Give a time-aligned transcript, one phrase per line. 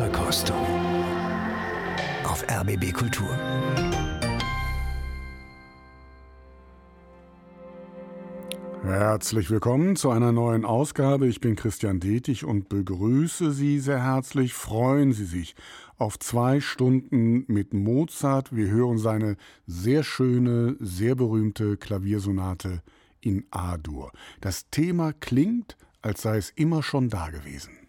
[0.00, 0.56] Musikverkostung
[2.24, 3.28] auf RBB Kultur.
[8.82, 11.26] Herzlich willkommen zu einer neuen Ausgabe.
[11.26, 14.54] Ich bin Christian Detig und begrüße Sie sehr herzlich.
[14.54, 15.54] Freuen Sie sich
[15.98, 18.56] auf zwei Stunden mit Mozart.
[18.56, 19.36] Wir hören seine
[19.66, 22.80] sehr schöne, sehr berühmte Klaviersonate
[23.20, 24.12] in A-Dur.
[24.40, 27.79] Das Thema klingt, als sei es immer schon da gewesen.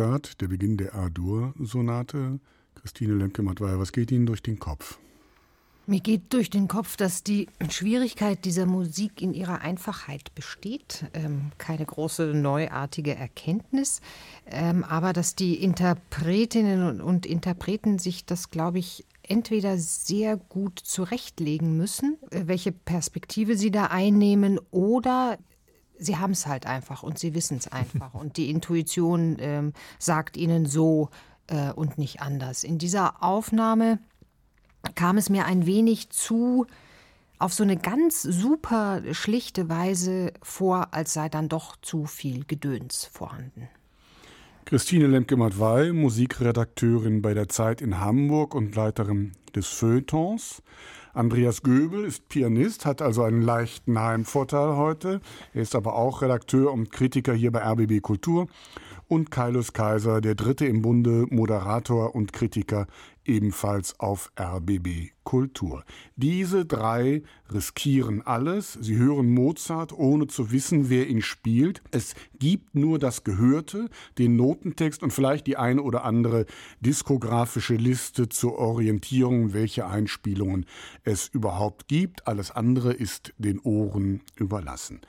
[0.00, 2.40] Mozart, der Beginn der A-Dur-Sonate.
[2.74, 4.98] Christine Lemke-Mattweier, was geht Ihnen durch den Kopf?
[5.86, 11.04] Mir geht durch den Kopf, dass die Schwierigkeit dieser Musik in ihrer Einfachheit besteht.
[11.12, 14.00] Ähm, keine große neuartige Erkenntnis,
[14.46, 21.76] ähm, aber dass die Interpretinnen und Interpreten sich das, glaube ich, entweder sehr gut zurechtlegen
[21.76, 25.36] müssen, äh, welche Perspektive sie da einnehmen, oder
[26.00, 28.14] sie haben es halt einfach und sie wissen es einfach.
[28.14, 31.10] und die Intuition ähm, sagt ihnen so
[31.46, 32.64] äh, und nicht anders.
[32.64, 33.98] In dieser Aufnahme
[34.94, 36.66] kam es mir ein wenig zu
[37.38, 43.06] auf so eine ganz super schlichte Weise vor, als sei dann doch zu viel Gedöns
[43.06, 43.68] vorhanden.
[44.66, 50.62] Christine Lemke-Matwei, Musikredakteurin bei der Zeit in Hamburg und Leiterin des Feuilletons,
[51.12, 55.20] Andreas Göbel ist Pianist, hat also einen leichten Heimvorteil heute.
[55.52, 58.46] Er ist aber auch Redakteur und Kritiker hier bei RBB Kultur.
[59.08, 62.86] Und Kailus Kaiser, der Dritte im Bunde, Moderator und Kritiker
[63.24, 65.84] ebenfalls auf RBB Kultur.
[66.16, 67.22] Diese drei
[67.52, 68.78] riskieren alles.
[68.80, 71.82] Sie hören Mozart, ohne zu wissen, wer ihn spielt.
[71.90, 73.88] Es gibt nur das Gehörte,
[74.18, 76.46] den Notentext und vielleicht die eine oder andere
[76.80, 80.66] diskografische Liste zur Orientierung, welche Einspielungen
[81.04, 82.26] es überhaupt gibt.
[82.26, 85.00] Alles andere ist den Ohren überlassen.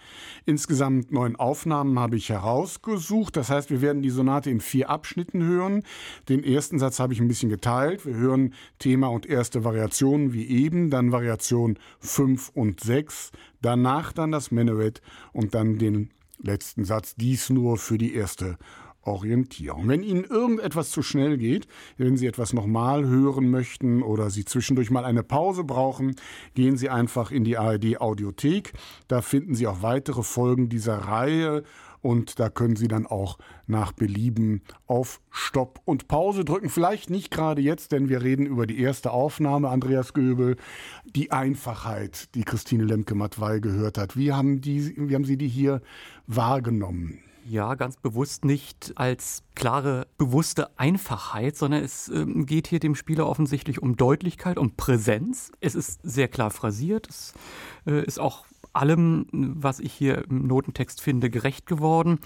[0.46, 3.38] Insgesamt neun Aufnahmen habe ich herausgesucht.
[3.38, 5.84] Das heißt, wir werden die Sonate in vier Abschnitten hören.
[6.28, 8.06] Den ersten Satz habe ich ein bisschen geteilt.
[8.06, 13.32] Wir hören Thema und erste Variation wie eben, dann Variation 5 und 6,
[13.62, 15.02] danach dann das Menuett
[15.34, 16.10] und dann den
[16.42, 17.16] letzten Satz.
[17.16, 18.58] Dies nur für die erste
[19.04, 19.88] Orientierung.
[19.88, 21.68] Wenn Ihnen irgendetwas zu schnell geht,
[21.98, 26.16] wenn Sie etwas nochmal hören möchten oder Sie zwischendurch mal eine Pause brauchen,
[26.54, 28.74] gehen Sie einfach in die ARD Audiothek.
[29.08, 31.64] Da finden Sie auch weitere Folgen dieser Reihe
[32.02, 33.38] und da können Sie dann auch
[33.68, 36.70] nach Belieben auf Stopp und Pause drücken.
[36.70, 40.58] Vielleicht nicht gerade jetzt, denn wir reden über die erste Aufnahme, Andreas Göbel,
[41.16, 44.18] die Einfachheit, die Christine Lemke-Matwei gehört hat.
[44.18, 45.82] Wie haben, die, wie haben Sie die hier
[46.28, 47.20] wahrgenommen?
[47.48, 53.28] Ja, ganz bewusst nicht als klare, bewusste Einfachheit, sondern es äh, geht hier dem Spieler
[53.28, 55.52] offensichtlich um Deutlichkeit, um Präsenz.
[55.60, 57.34] Es ist sehr klar phrasiert, es
[57.88, 62.20] äh, ist auch allem, was ich hier im Notentext finde, gerecht geworden.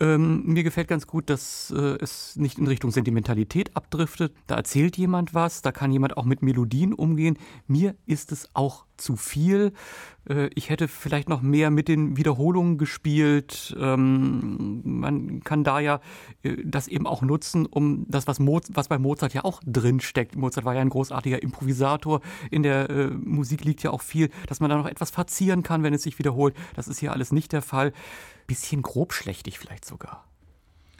[0.00, 4.34] Ähm, mir gefällt ganz gut, dass äh, es nicht in Richtung Sentimentalität abdriftet.
[4.46, 7.38] Da erzählt jemand was, da kann jemand auch mit Melodien umgehen.
[7.66, 9.72] Mir ist es auch zu viel.
[10.28, 13.74] Äh, ich hätte vielleicht noch mehr mit den Wiederholungen gespielt.
[13.78, 16.00] Ähm, man kann da ja
[16.42, 20.00] äh, das eben auch nutzen, um das, was, Mo was bei Mozart ja auch drin
[20.00, 20.36] steckt.
[20.36, 22.20] Mozart war ja ein großartiger Improvisator.
[22.50, 25.82] In der äh, Musik liegt ja auch viel, dass man da noch etwas verzieren kann,
[25.82, 26.54] wenn es sich wiederholt.
[26.74, 27.92] Das ist hier alles nicht der Fall.
[28.46, 30.24] Bisschen grobschlächtig vielleicht sogar.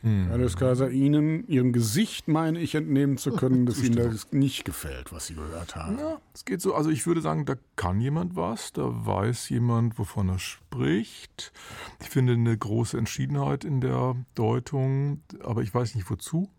[0.05, 0.31] Hm.
[0.31, 5.13] Alles Kaiser, Ihnen, Ihrem Gesicht meine ich entnehmen zu können, dass Ihnen das nicht gefällt,
[5.13, 5.99] was Sie gehört haben.
[5.99, 6.75] Ja, es geht so.
[6.75, 11.53] Also ich würde sagen, da kann jemand was, da weiß jemand, wovon er spricht.
[12.03, 16.51] Ich finde eine große Entschiedenheit in der Deutung, aber ich weiß nicht wozu.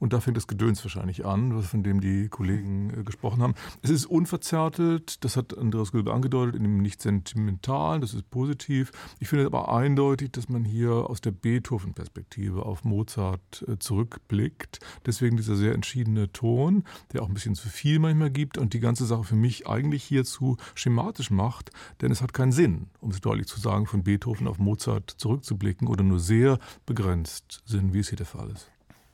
[0.00, 3.54] Und da fängt das Gedöns wahrscheinlich an, von dem die Kollegen äh, gesprochen haben.
[3.82, 8.92] Es ist unverzärtelt, das hat Andreas Göbel angedeutet, in dem nicht sentimentalen, das ist positiv.
[9.20, 14.80] Ich finde aber eindeutig, dass man hier aus der Beethoven-Perspektive auf Mozart äh, zurückblickt.
[15.04, 18.80] Deswegen dieser sehr entschiedene Ton, der auch ein bisschen zu viel manchmal gibt und die
[18.80, 23.20] ganze Sache für mich eigentlich hierzu schematisch macht, denn es hat keinen Sinn, um es
[23.20, 28.08] deutlich zu sagen, von Beethoven auf Mozart zurückzublicken oder nur sehr begrenzt Sinn, wie es
[28.08, 28.70] hier der Fall ist.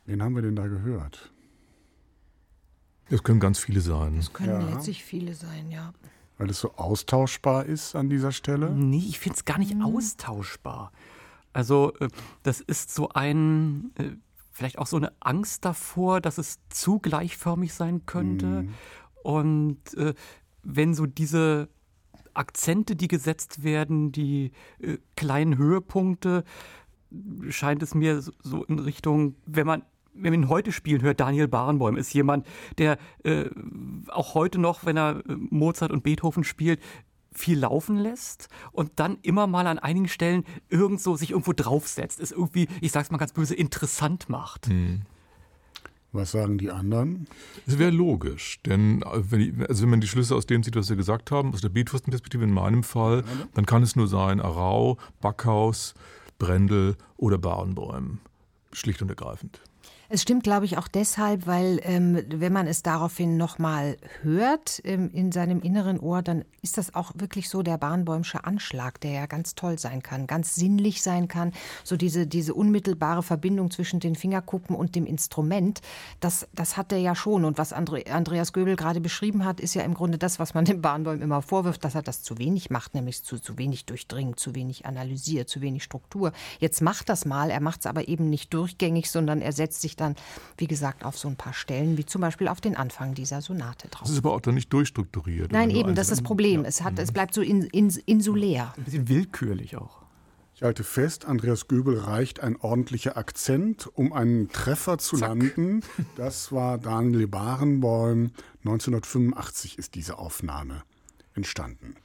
[0.07, 1.33] Wen haben wir denn da gehört?
[3.09, 4.17] Es können ganz viele sein.
[4.17, 4.75] Es können ja.
[4.75, 5.93] letztlich viele sein, ja.
[6.39, 8.71] Weil es so austauschbar ist an dieser Stelle?
[8.71, 9.83] Nee, ich finde es gar nicht mhm.
[9.83, 10.93] austauschbar.
[11.53, 12.09] Also, äh,
[12.43, 14.11] das ist so ein, äh,
[14.53, 18.47] vielleicht auch so eine Angst davor, dass es zu gleichförmig sein könnte.
[18.47, 18.75] Mhm.
[19.23, 20.15] Und äh,
[20.63, 21.69] wenn so diese
[22.35, 24.53] Akzente, die gesetzt werden, die
[25.17, 26.45] kleinen Höhepunkte,
[27.49, 29.83] scheint es mir so in Richtung, wenn man
[30.17, 32.47] wenn man ihn heute spielen hört, Daniel Barenboim ist jemand,
[32.79, 33.47] der äh,
[34.09, 36.81] auch heute noch, wenn er äh, Mozart und Beethoven spielt,
[37.33, 42.33] viel laufen lässt und dann immer mal an einigen Stellen irgendwo sich irgendwo draufsetzt, es
[42.33, 44.67] irgendwie, ich sag's mal ganz böse, interessant macht.
[44.69, 45.03] Hm.
[46.13, 47.27] Was sagen die anderen?
[47.67, 50.77] Es wäre logisch, denn äh, wenn, ich, also wenn man die Schlüsse aus dem sieht,
[50.77, 53.23] was Sie gesagt haben, aus der Beethoven-Perspektive in meinem Fall,
[53.55, 55.95] dann kann es nur sein, Arau, Backhaus,
[56.39, 58.21] Brendel oder Barenbäumen.
[58.73, 59.61] Schlicht und ergreifend.
[60.09, 65.11] Es stimmt, glaube ich, auch deshalb, weil ähm, wenn man es daraufhin nochmal hört ähm,
[65.13, 69.27] in seinem inneren Ohr, dann ist das auch wirklich so der Bahnbäumsche Anschlag, der ja
[69.27, 71.53] ganz toll sein kann, ganz sinnlich sein kann.
[71.83, 75.81] So diese, diese unmittelbare Verbindung zwischen den Fingerkuppen und dem Instrument,
[76.21, 77.45] das, das hat er ja schon.
[77.45, 80.65] Und was Andre, Andreas Göbel gerade beschrieben hat, ist ja im Grunde das, was man
[80.65, 84.39] dem Bahnbäum immer vorwirft, dass er das zu wenig macht, nämlich zu, zu wenig durchdringt,
[84.39, 86.31] zu wenig analysiert, zu wenig Struktur.
[86.61, 89.96] Jetzt macht das mal, er macht es aber eben nicht durchgängig, sondern er setzt sich
[90.01, 90.17] dann,
[90.59, 93.89] wie gesagt, auf so ein paar Stellen, wie zum Beispiel auf den Anfang dieser Sonate
[93.89, 94.03] drauf.
[94.03, 95.53] Das ist aber auch dann nicht durchstrukturiert.
[95.53, 96.63] Nein, eben, das ist das Problem.
[96.63, 96.69] Ja.
[96.69, 98.73] Es, hat, es bleibt so in, in, insulär.
[98.77, 100.03] Ein bisschen willkürlich auch.
[100.55, 105.29] Ich halte fest, Andreas Göbel reicht ein ordentlicher Akzent, um einen Treffer zu Zack.
[105.29, 105.83] landen.
[106.17, 108.31] Das war Daniel Barenboim.
[108.65, 110.83] 1985 ist diese Aufnahme
[111.35, 111.97] entstanden.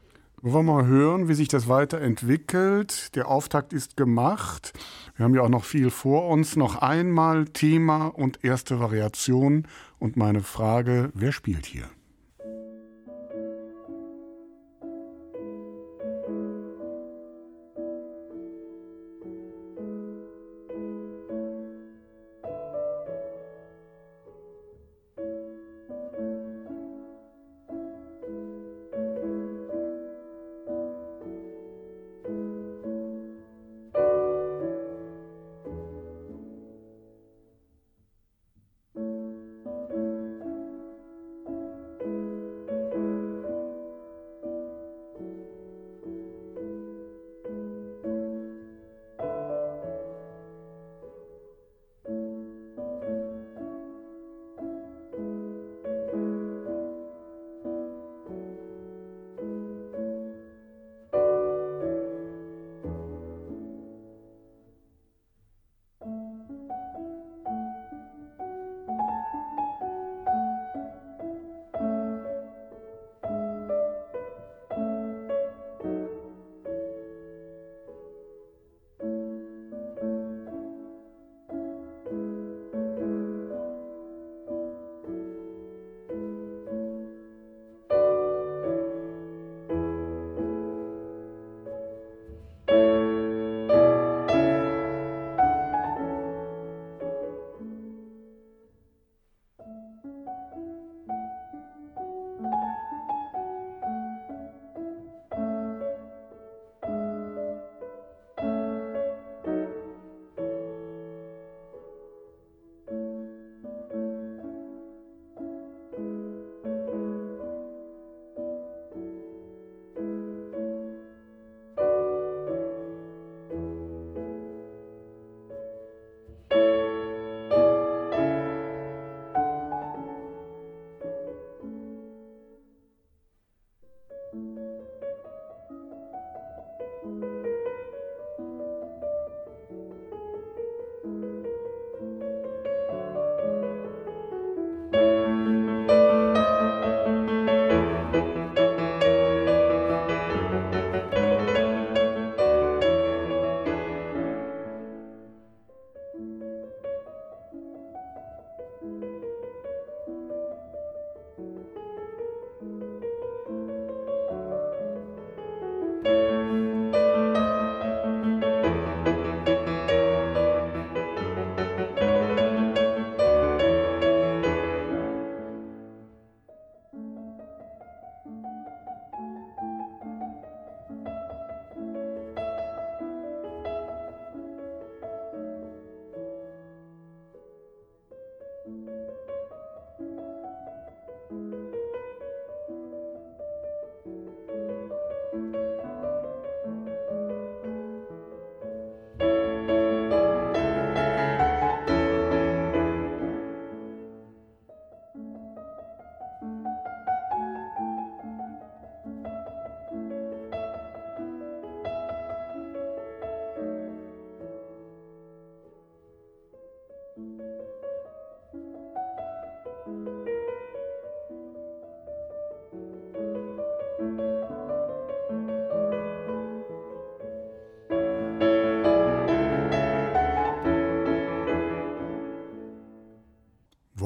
[0.43, 3.15] Wir wollen mal hören, wie sich das weiterentwickelt.
[3.15, 4.73] Der Auftakt ist gemacht.
[5.15, 6.55] Wir haben ja auch noch viel vor uns.
[6.55, 9.67] Noch einmal Thema und erste Variation.
[9.99, 11.87] Und meine Frage, wer spielt hier?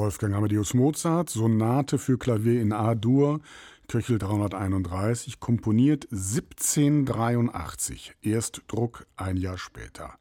[0.05, 3.39] Wolfgang Amadeus Mozart, Sonate für Klavier in A-Dur,
[3.87, 10.13] Köchel 331, komponiert 1783, Erstdruck ein Jahr später.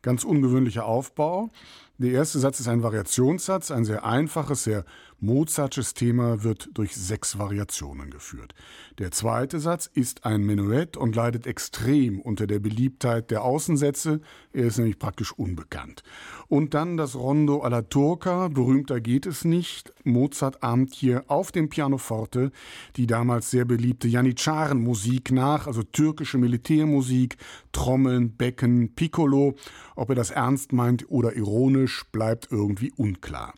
[0.00, 1.50] Ganz ungewöhnlicher Aufbau.
[1.98, 4.84] Der erste Satz ist ein Variationssatz, ein sehr einfaches, sehr
[5.24, 8.54] Mozartsches Thema wird durch sechs Variationen geführt.
[8.98, 14.20] Der zweite Satz ist ein Menuett und leidet extrem unter der Beliebtheit der Außensätze.
[14.52, 16.02] Er ist nämlich praktisch unbekannt.
[16.48, 19.92] Und dann das Rondo alla Turca, berühmter geht es nicht.
[20.02, 22.50] Mozart ahmt hier auf dem Pianoforte
[22.96, 27.36] die damals sehr beliebte Janitscharen-Musik nach, also türkische Militärmusik,
[27.70, 29.54] Trommeln, Becken, Piccolo.
[29.94, 31.81] Ob er das ernst meint oder ironisch,
[32.12, 33.54] bleibt irgendwie unklar.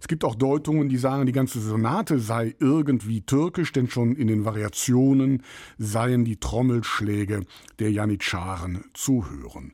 [0.00, 4.28] Es gibt auch Deutungen, die sagen, die ganze Sonate sei irgendwie türkisch, denn schon in
[4.28, 5.42] den Variationen
[5.78, 7.42] seien die Trommelschläge
[7.78, 9.72] der Janitscharen zu hören.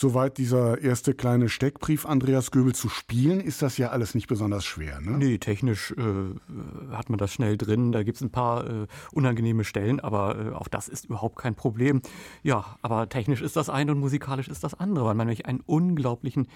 [0.00, 4.64] Soweit dieser erste kleine Steckbrief Andreas Göbel zu spielen, ist das ja alles nicht besonders
[4.64, 5.00] schwer.
[5.00, 5.18] Ne?
[5.18, 7.90] Nee, technisch äh, hat man das schnell drin.
[7.90, 11.56] Da gibt es ein paar äh, unangenehme Stellen, aber äh, auch das ist überhaupt kein
[11.56, 12.00] Problem.
[12.44, 15.62] Ja, aber technisch ist das eine und musikalisch ist das andere, weil man nämlich einen
[15.66, 16.46] unglaublichen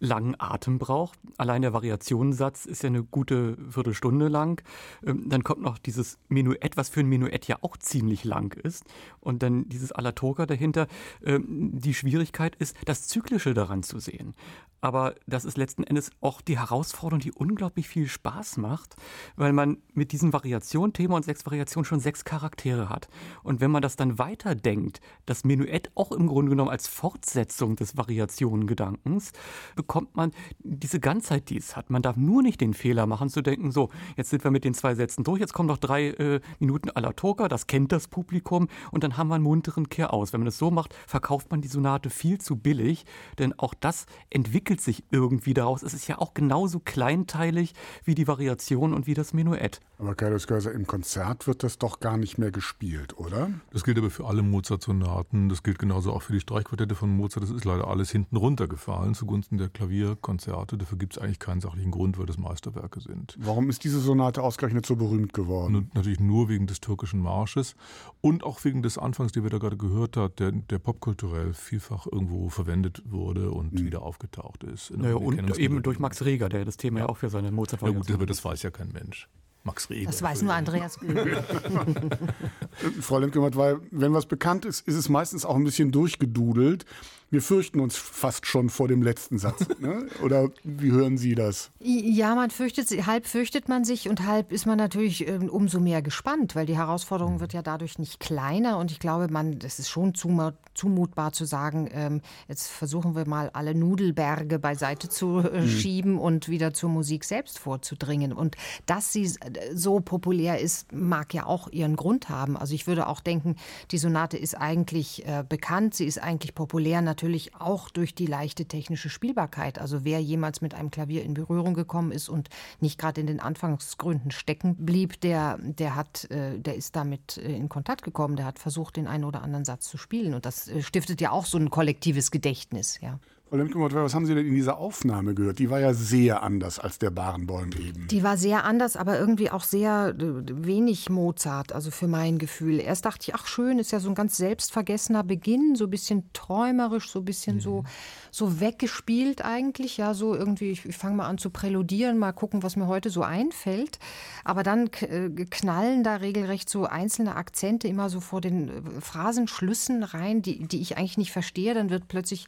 [0.00, 1.18] langen Atem braucht.
[1.36, 4.62] Allein der Variationssatz ist ja eine gute Viertelstunde lang.
[5.06, 8.84] Ähm, dann kommt noch dieses Menuett, was für ein Menuett ja auch ziemlich lang ist.
[9.20, 10.88] Und dann dieses Alatorka dahinter.
[11.24, 14.34] Ähm, die Schwierigkeit ist, das Zyklische daran zu sehen
[14.80, 18.96] aber das ist letzten Endes auch die Herausforderung, die unglaublich viel Spaß macht,
[19.36, 23.08] weil man mit diesen Variationen, Thema und sechs Variationen schon sechs Charaktere hat.
[23.42, 27.96] Und wenn man das dann weiterdenkt, das Menuett auch im Grunde genommen als Fortsetzung des
[27.96, 29.32] Variationengedankens,
[29.76, 31.90] bekommt man diese Ganzheit, die es hat.
[31.90, 34.74] Man darf nur nicht den Fehler machen, zu denken, so, jetzt sind wir mit den
[34.74, 38.68] zwei Sätzen durch, jetzt kommen noch drei äh, Minuten la Turca, das kennt das Publikum,
[38.90, 40.32] und dann haben wir einen munteren Kehr aus.
[40.32, 43.04] Wenn man das so macht, verkauft man die Sonate viel zu billig,
[43.38, 45.82] denn auch das entwickelt entwickelt sich irgendwie daraus.
[45.82, 47.74] Es ist ja auch genauso kleinteilig
[48.04, 49.80] wie die Variation und wie das Menuett.
[49.98, 53.50] Aber Carlos Görser, im Konzert wird das doch gar nicht mehr gespielt, oder?
[53.72, 55.48] Das gilt aber für alle Mozart-Sonaten.
[55.48, 57.42] Das gilt genauso auch für die Streichquartette von Mozart.
[57.42, 60.78] Das ist leider alles hinten runtergefallen zugunsten der Klavierkonzerte.
[60.78, 63.36] Dafür gibt es eigentlich keinen sachlichen Grund, weil das Meisterwerke sind.
[63.38, 65.76] Warum ist diese Sonate ausgerechnet so berühmt geworden?
[65.76, 67.74] Und natürlich nur wegen des türkischen Marsches
[68.20, 72.06] und auch wegen des Anfangs, den wir da gerade gehört haben, der, der popkulturell vielfach
[72.06, 73.84] irgendwo verwendet wurde und mhm.
[73.84, 74.96] wieder aufgetaucht gemacht ist.
[74.96, 77.82] Naja, und eben durch Max Reger, der das Thema ja, ja auch für seine mozart
[77.82, 79.28] Ja gut, aber das weiß ja kein Mensch.
[79.62, 80.06] Max Reger.
[80.06, 80.98] Das weiß nur Andreas
[83.00, 86.86] Frau Lemke, weil wenn was bekannt ist, ist es meistens auch ein bisschen durchgedudelt.
[87.32, 89.66] Wir fürchten uns fast schon vor dem letzten Satz.
[89.80, 90.08] Ne?
[90.22, 91.70] Oder wie hören Sie das?
[91.78, 95.80] Ja, man fürchtet sich, halb fürchtet man sich und halb ist man natürlich äh, umso
[95.80, 98.76] mehr gespannt, weil die Herausforderung wird ja dadurch nicht kleiner.
[98.76, 103.48] Und ich glaube, man, das ist schon zumutbar zu sagen, ähm, jetzt versuchen wir mal
[103.54, 105.68] alle Nudelberge beiseite zu äh, mhm.
[105.68, 108.34] schieben und wieder zur Musik selbst vorzudringen.
[108.34, 112.58] Und dass sie äh, so populär ist, mag ja auch ihren Grund haben.
[112.58, 113.56] Also ich würde auch denken,
[113.92, 117.00] die Sonate ist eigentlich äh, bekannt, sie ist eigentlich populär.
[117.00, 119.78] Natürlich natürlich auch durch die leichte technische Spielbarkeit.
[119.78, 122.48] Also wer jemals mit einem Klavier in Berührung gekommen ist und
[122.80, 127.54] nicht gerade in den Anfangsgründen stecken blieb, der, der hat, äh, der ist damit äh,
[127.54, 130.32] in Kontakt gekommen, der hat versucht, den einen oder anderen Satz zu spielen.
[130.32, 133.18] Und das äh, stiftet ja auch so ein kollektives Gedächtnis, ja.
[133.52, 135.58] Was haben Sie denn in dieser Aufnahme gehört?
[135.58, 138.06] Die war ja sehr anders als der Barenbäum eben.
[138.06, 142.78] Die war sehr anders, aber irgendwie auch sehr äh, wenig Mozart, also für mein Gefühl.
[142.78, 146.30] Erst dachte ich, ach schön, ist ja so ein ganz selbstvergessener Beginn, so ein bisschen
[146.32, 147.60] träumerisch, so ein bisschen mhm.
[147.60, 147.84] so,
[148.30, 149.96] so weggespielt eigentlich.
[149.96, 153.10] Ja, so irgendwie, ich, ich fange mal an zu präludieren, mal gucken, was mir heute
[153.10, 153.98] so einfällt.
[154.44, 160.04] Aber dann äh, knallen da regelrecht so einzelne Akzente immer so vor den äh, Phrasenschlüssen
[160.04, 161.74] rein, die, die ich eigentlich nicht verstehe.
[161.74, 162.46] Dann wird plötzlich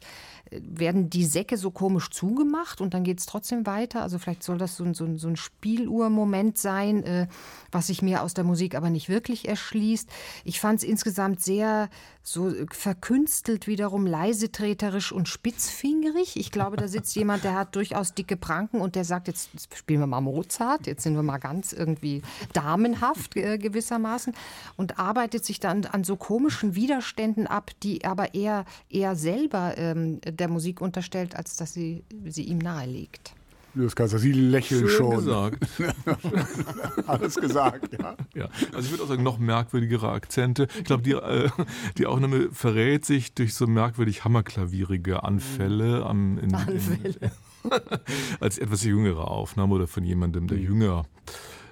[0.61, 4.01] werden die Säcke so komisch zugemacht und dann geht es trotzdem weiter.
[4.01, 7.27] Also vielleicht soll das so, so, so ein Spieluhrmoment sein, äh,
[7.71, 10.09] was sich mir aus der Musik aber nicht wirklich erschließt.
[10.43, 11.89] Ich fand es insgesamt sehr
[12.25, 16.37] so verkünstelt wiederum, leisetreterisch und spitzfingerig.
[16.37, 19.99] Ich glaube, da sitzt jemand, der hat durchaus dicke Pranken und der sagt, jetzt spielen
[19.99, 22.21] wir mal Mozart, jetzt sind wir mal ganz irgendwie
[22.53, 24.33] damenhaft äh, gewissermaßen
[24.77, 30.21] und arbeitet sich dann an so komischen Widerständen ab, die aber eher, eher selber ähm,
[30.25, 33.33] der Musik unterstellt, als dass sie sie ihm nahelegt.
[33.75, 35.15] Lukas Kaiser, Sie lächeln Schön schon.
[35.17, 35.67] gesagt.
[37.07, 38.15] Alles gesagt, ja.
[38.35, 38.49] ja.
[38.73, 40.67] Also ich würde auch sagen, noch merkwürdigere Akzente.
[40.77, 41.49] Ich glaube, die, äh,
[41.97, 46.05] die Aufnahme verrät sich durch so merkwürdig hammerklavierige Anfälle.
[46.05, 47.15] Am, in, Anfälle.
[47.63, 47.71] In,
[48.39, 50.63] als etwas jüngere Aufnahme oder von jemandem, der mhm.
[50.63, 51.05] jünger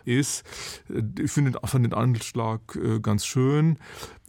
[0.03, 0.43] ist.
[1.19, 3.77] Ich finde fand den Anschlag äh, ganz schön.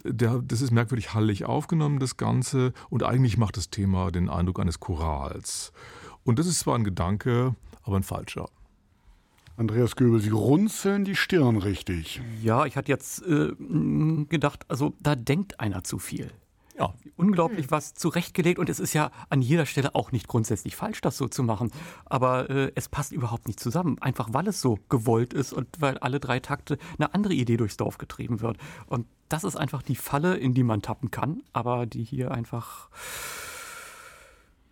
[0.05, 2.73] Der, das ist merkwürdig hallig aufgenommen, das Ganze.
[2.91, 5.73] Und eigentlich macht das Thema den Eindruck eines Chorals.
[6.25, 8.49] Und das ist zwar ein Gedanke, aber ein falscher.
[9.57, 12.21] Andreas Göbel, Sie runzeln die Stirn richtig.
[12.43, 13.53] Ja, ich hatte jetzt äh,
[14.29, 16.33] gedacht, also da denkt einer zu viel.
[16.79, 16.95] Ja.
[17.17, 21.19] Unglaublich was zurechtgelegt und es ist ja an jeder Stelle auch nicht grundsätzlich falsch, das
[21.19, 21.71] so zu machen.
[22.07, 23.99] Aber äh, es passt überhaupt nicht zusammen.
[24.01, 27.77] Einfach weil es so gewollt ist und weil alle drei Takte eine andere Idee durchs
[27.77, 28.57] Dorf getrieben wird.
[28.87, 32.89] Und das ist einfach die Falle, in die man tappen kann, aber die hier einfach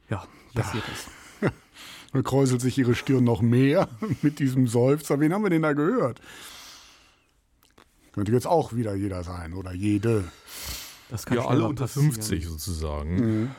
[0.09, 0.93] ja, passiert ja.
[0.93, 1.20] ist.
[2.13, 3.89] Dann kräuselt sich ihre Stirn noch mehr
[4.23, 5.21] mit diesem Seufzer.
[5.21, 6.21] Wen haben wir denn da gehört?
[8.13, 10.25] Könnte jetzt auch wieder jeder sein oder jede.
[11.09, 12.13] Das kann ja, alle unter passieren.
[12.13, 13.15] 50 sozusagen.
[13.15, 13.51] Mhm.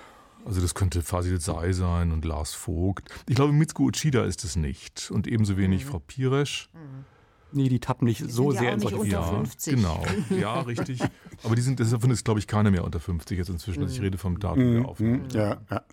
[0.46, 3.10] Also das könnte Fasil Say sein und Lars Vogt.
[3.30, 5.12] Ich glaube, Mitsuko Uchida ist es nicht.
[5.12, 5.90] Und ebenso wenig mhm.
[5.90, 6.70] Frau Piresch.
[6.74, 7.06] Mhm.
[7.54, 9.76] Nee, die tappen nicht die so sehr ja in solche Ja, 50.
[9.76, 10.04] genau.
[10.30, 11.02] Ja, richtig.
[11.44, 13.82] Aber die sind, davon ist, glaube ich, keiner mehr unter 50 jetzt inzwischen.
[13.82, 14.06] Also ich mhm.
[14.06, 14.86] rede vom Datum der mhm.
[14.86, 15.28] Aufnahme.
[15.34, 15.84] Ja, ja.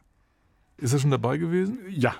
[0.78, 1.78] Ist er schon dabei gewesen?
[1.90, 2.14] Ja.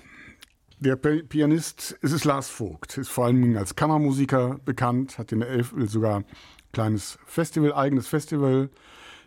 [0.81, 5.49] Der Pianist ist es Lars Vogt, ist vor allem als Kammermusiker bekannt, hat in der
[5.49, 6.25] Elfel sogar ein
[6.73, 8.71] kleines Festival, eigenes Festival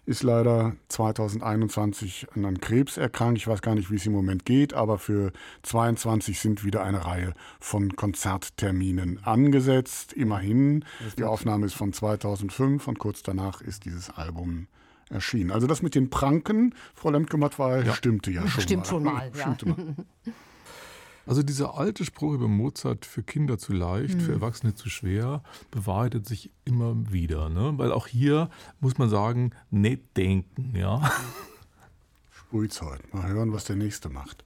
[0.05, 3.37] ist leider 2021 an einem Krebs erkrankt.
[3.37, 5.31] Ich weiß gar nicht, wie es im Moment geht, aber für
[5.63, 10.13] 2022 sind wieder eine Reihe von Konzertterminen angesetzt.
[10.13, 10.85] Immerhin.
[11.17, 14.67] Die Aufnahme ist von 2005 und kurz danach ist dieses Album
[15.11, 15.51] erschienen.
[15.51, 17.93] Also das mit den Pranken, Frau Lemke-Mattweil, ja.
[17.93, 18.89] stimmte ja schon Stimmt mal.
[18.89, 19.41] schon mal, ja.
[19.41, 19.95] Stimmte mal.
[21.27, 24.21] Also dieser alte Spruch über Mozart für Kinder zu leicht, mhm.
[24.21, 27.47] für Erwachsene zu schwer, bewahrheitet sich immer wieder.
[27.49, 27.73] Ne?
[27.77, 30.75] Weil auch hier muss man sagen, nicht denken.
[30.75, 31.11] Ja?
[32.31, 33.13] Sprühzeug.
[33.13, 34.43] Mal hören, was der Nächste macht.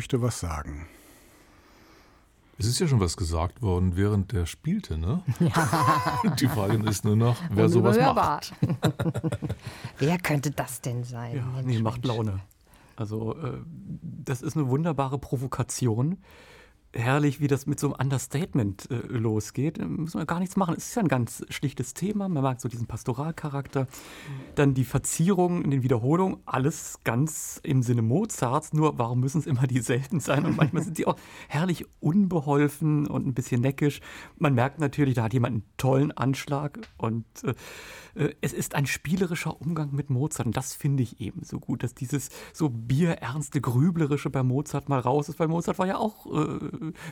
[0.00, 0.86] Möchte was sagen.
[2.56, 5.22] Es ist ja schon was gesagt worden, während der spielte, ne?
[5.40, 6.22] Ja.
[6.40, 8.54] Die Frage ist nur noch, wer sowas macht.
[9.98, 11.36] wer könnte das denn sein?
[11.36, 12.40] Ja, Mensch, nee, macht Laune.
[12.96, 13.58] Also, äh,
[14.24, 16.16] das ist eine wunderbare Provokation
[16.94, 19.78] herrlich, wie das mit so einem Understatement äh, losgeht.
[19.78, 20.74] Da müssen wir gar nichts machen.
[20.76, 22.28] Es ist ja ein ganz schlichtes Thema.
[22.28, 23.86] Man mag so diesen Pastoralcharakter.
[24.56, 28.72] Dann die Verzierungen in den Wiederholungen, alles ganz im Sinne Mozarts.
[28.72, 30.44] Nur warum müssen es immer dieselben sein?
[30.44, 31.16] Und manchmal sind sie auch
[31.48, 34.00] herrlich unbeholfen und ein bisschen neckisch.
[34.38, 37.54] Man merkt natürlich, da hat jemand einen tollen Anschlag und äh,
[38.14, 40.46] äh, es ist ein spielerischer Umgang mit Mozart.
[40.46, 45.00] Und das finde ich eben so gut, dass dieses so bierernste, grüblerische bei Mozart mal
[45.00, 46.58] raus ist, weil Mozart war ja auch, äh,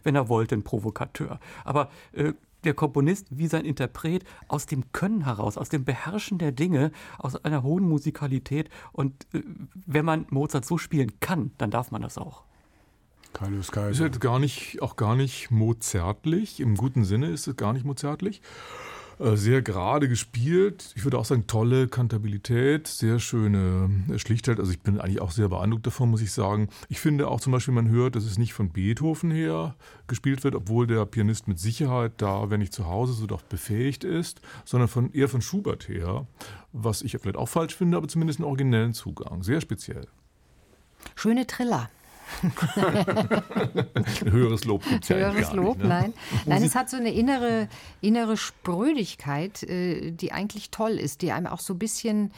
[0.03, 1.41] wenn er wollte, ein Provokateur.
[1.65, 2.33] Aber äh,
[2.65, 7.37] der Komponist wie sein Interpret aus dem Können heraus, aus dem Beherrschen der Dinge, aus
[7.45, 8.69] einer hohen Musikalität.
[8.93, 9.43] Und äh,
[9.87, 12.45] wenn man Mozart so spielen kann, dann darf man das auch.
[13.33, 13.91] Kaius Kaiser.
[13.91, 16.61] Ist halt gar nicht, auch gar nicht mozartlich.
[16.61, 18.43] Im guten Sinne ist es gar nicht mozartlich.
[19.19, 20.93] Äh, sehr gerade gespielt.
[20.95, 24.61] Ich würde auch sagen, tolle Kantabilität, sehr schöne äh, Schlichtheit.
[24.61, 26.69] Also ich bin eigentlich auch sehr beeindruckt davon, muss ich sagen.
[26.89, 29.75] Ich finde auch zum Beispiel, man hört, dass es nicht von Beethoven her
[30.07, 34.05] gespielt wird, obwohl der Pianist mit Sicherheit da, wenn nicht zu Hause, so doch befähigt
[34.05, 36.27] ist, sondern von, eher von Schubert her,
[36.73, 39.43] was ich vielleicht auch falsch finde, aber zumindest einen originellen Zugang.
[39.43, 40.07] Sehr speziell.
[41.17, 41.91] Schöne Triller.
[44.25, 45.89] Höheres Lob gibt's Höheres Lob, nicht, ne?
[45.89, 46.15] nein.
[46.47, 47.69] Nein, es hat so eine innere,
[48.01, 52.33] innere Sprödigkeit, äh, die eigentlich toll ist, die einem auch so ein bisschen,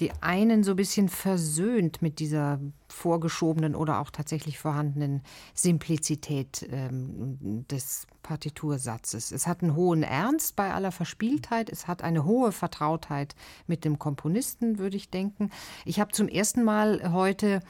[0.00, 5.22] die einen so ein bisschen versöhnt mit dieser vorgeschobenen oder auch tatsächlich vorhandenen
[5.54, 9.32] Simplizität ähm, des Partitursatzes.
[9.32, 13.34] Es hat einen hohen Ernst bei aller Verspieltheit, es hat eine hohe Vertrautheit
[13.66, 15.50] mit dem Komponisten, würde ich denken.
[15.84, 17.60] Ich habe zum ersten Mal heute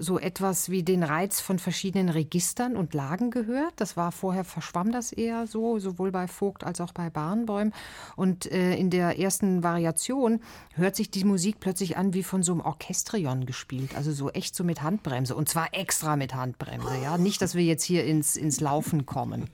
[0.00, 3.74] so etwas wie den Reiz von verschiedenen Registern und Lagen gehört.
[3.76, 7.72] Das war vorher, verschwamm das eher so, sowohl bei Vogt als auch bei Barnbäum.
[8.16, 10.40] Und äh, in der ersten Variation
[10.74, 13.94] hört sich die Musik plötzlich an wie von so einem Orchestrion gespielt.
[13.94, 15.36] Also so echt so mit Handbremse.
[15.36, 16.96] Und zwar extra mit Handbremse.
[17.02, 17.18] Ja?
[17.18, 19.48] Nicht, dass wir jetzt hier ins, ins Laufen kommen.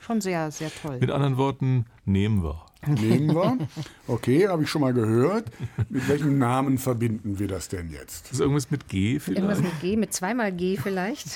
[0.00, 0.98] Schon sehr, sehr toll.
[1.00, 2.66] Mit anderen Worten, nehmen wir.
[2.86, 3.58] Nehmen wir.
[4.08, 5.46] Okay, habe ich schon mal gehört.
[5.88, 8.32] Mit welchem Namen verbinden wir das denn jetzt?
[8.32, 9.38] Ist irgendwas mit G vielleicht?
[9.38, 11.28] Irgendwas mit G, mit zweimal G vielleicht.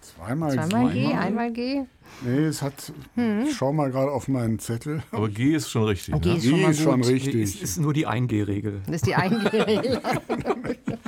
[0.00, 1.82] Zweimal, zweimal, zweimal G, einmal G.
[2.22, 2.92] Nee, es hat.
[3.14, 3.44] Hm.
[3.46, 5.02] Ich schau mal gerade auf meinen Zettel.
[5.10, 6.20] Aber G ist schon richtig.
[6.20, 6.36] G ne?
[6.36, 7.34] ist schon, G ist schon richtig.
[7.34, 8.82] Es ist nur die 1G-Regel.
[8.86, 10.00] Das ist die 1G-Regel.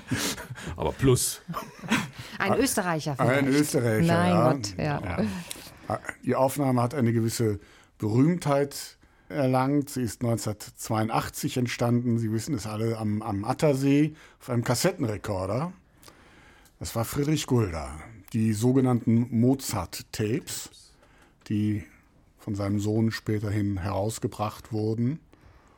[0.77, 1.43] Aber plus.
[2.39, 3.39] Ein Österreicher vielleicht.
[3.39, 4.15] Ein Österreicher.
[4.15, 4.53] Mein ja.
[4.53, 5.19] Gott, ja.
[5.89, 5.99] ja.
[6.25, 7.61] Die Aufnahme hat eine gewisse
[7.99, 8.96] Berühmtheit
[9.29, 9.91] erlangt.
[9.91, 12.19] Sie ist 1982 entstanden.
[12.19, 15.73] Sie wissen es alle am, am Attersee auf einem Kassettenrekorder.
[16.79, 17.99] Das war Friedrich Gulda.
[18.33, 20.71] Die sogenannten Mozart-Tapes,
[21.49, 21.85] die
[22.39, 25.21] von seinem Sohn späterhin herausgebracht wurden.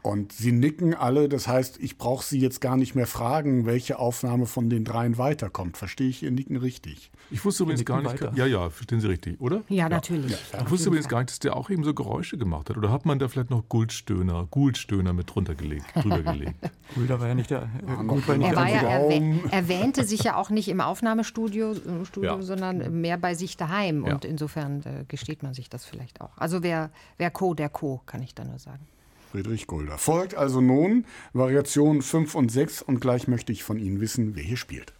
[0.02, 3.98] Und sie nicken alle, das heißt, ich brauche sie jetzt gar nicht mehr fragen, welche
[3.98, 5.76] Aufnahme von den dreien weiterkommt.
[5.76, 7.10] Verstehe ich Ihr Nicken richtig?
[7.30, 8.32] Ich wusste übrigens gar nicht, weiter.
[8.36, 9.62] ja, ja, verstehen Sie richtig, oder?
[9.68, 9.88] Ja, ja.
[9.88, 10.30] natürlich.
[10.52, 12.76] Ja, ich wusste übrigens gar nicht, dass der auch eben so Geräusche gemacht hat.
[12.76, 16.54] Oder hat man da vielleicht noch Guldstöhner, Guldstöner mit drunter gelegt, drüber gelegt?
[16.94, 17.62] Gulda war ja nicht der.
[17.62, 22.04] Äh, war nicht er war ja erwäh erwähnte sich ja auch nicht im Aufnahmestudio, äh,
[22.04, 24.04] Studio, sondern mehr bei sich daheim.
[24.04, 26.38] Und insofern äh, gesteht man sich das vielleicht auch.
[26.38, 28.86] Also wer, wer Co, der Co, kann ich da nur sagen.
[29.30, 29.98] Friedrich Gulda.
[29.98, 34.42] Folgt also nun Variation 5 und 6 und gleich möchte ich von Ihnen wissen, wer
[34.42, 34.92] hier spielt.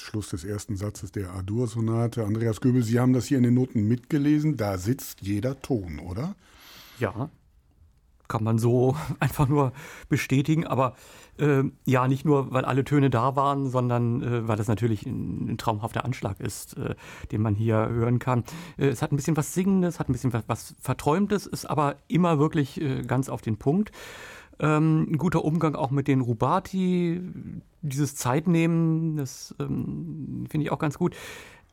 [0.00, 2.24] Schluss des ersten Satzes der A-Dur-Sonate.
[2.24, 4.56] Andreas Göbel, Sie haben das hier in den Noten mitgelesen.
[4.56, 6.34] Da sitzt jeder Ton, oder?
[6.98, 7.30] Ja,
[8.28, 9.72] kann man so einfach nur
[10.08, 10.66] bestätigen.
[10.66, 10.94] Aber
[11.38, 15.52] äh, ja, nicht nur, weil alle Töne da waren, sondern äh, weil das natürlich ein,
[15.52, 16.94] ein traumhafter Anschlag ist, äh,
[17.32, 18.44] den man hier hören kann.
[18.76, 21.96] Äh, es hat ein bisschen was Singendes, hat ein bisschen was, was Verträumtes, ist aber
[22.06, 23.90] immer wirklich äh, ganz auf den Punkt.
[24.60, 27.20] Ähm, ein guter Umgang auch mit den Rubati,
[27.82, 31.14] dieses Zeitnehmen, das ähm, finde ich auch ganz gut.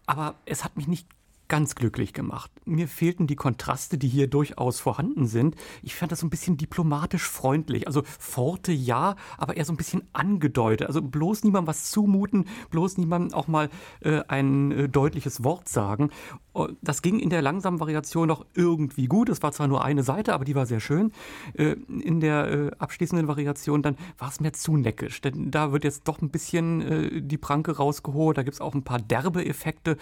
[0.05, 1.07] Aber es hat mich nicht
[1.47, 2.51] ganz glücklich gemacht.
[2.65, 5.55] Mir fehlten die Kontraste, die hier durchaus vorhanden sind.
[5.83, 7.87] Ich fand das so ein bisschen diplomatisch freundlich.
[7.87, 10.87] Also Forte ja, aber eher so ein bisschen angedeutet.
[10.87, 13.69] Also bloß niemandem was zumuten, bloß niemandem auch mal
[14.01, 16.09] äh, ein äh, deutliches Wort sagen.
[16.57, 19.27] Oh, das ging in der langsamen Variation noch irgendwie gut.
[19.27, 21.11] Es war zwar nur eine Seite, aber die war sehr schön.
[21.53, 25.19] Äh, in der äh, abschließenden Variation dann war es mir zu neckisch.
[25.19, 28.37] Denn da wird jetzt doch ein bisschen äh, die Pranke rausgeholt.
[28.37, 29.97] Da gibt es auch ein paar derbe Effekte.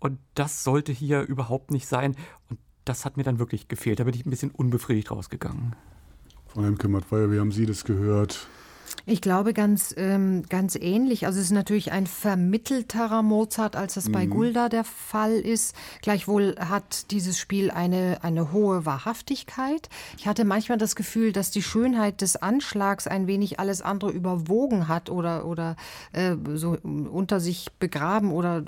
[0.00, 2.16] Und das sollte hier überhaupt nicht sein.
[2.50, 4.00] Und das hat mir dann wirklich gefehlt.
[4.00, 5.76] Da bin ich ein bisschen unbefriedigt rausgegangen.
[6.48, 8.48] Frau Hemke-Mattfeuer, wie haben Sie das gehört?
[9.04, 11.26] Ich glaube ganz, ähm, ganz ähnlich.
[11.26, 14.12] Also es ist natürlich ein vermittelterer Mozart, als das mhm.
[14.12, 15.74] bei Gulda der Fall ist.
[16.02, 19.88] Gleichwohl hat dieses Spiel eine, eine hohe Wahrhaftigkeit.
[20.18, 24.86] Ich hatte manchmal das Gefühl, dass die Schönheit des Anschlags ein wenig alles andere überwogen
[24.86, 25.76] hat oder, oder
[26.12, 28.62] äh, so unter sich begraben oder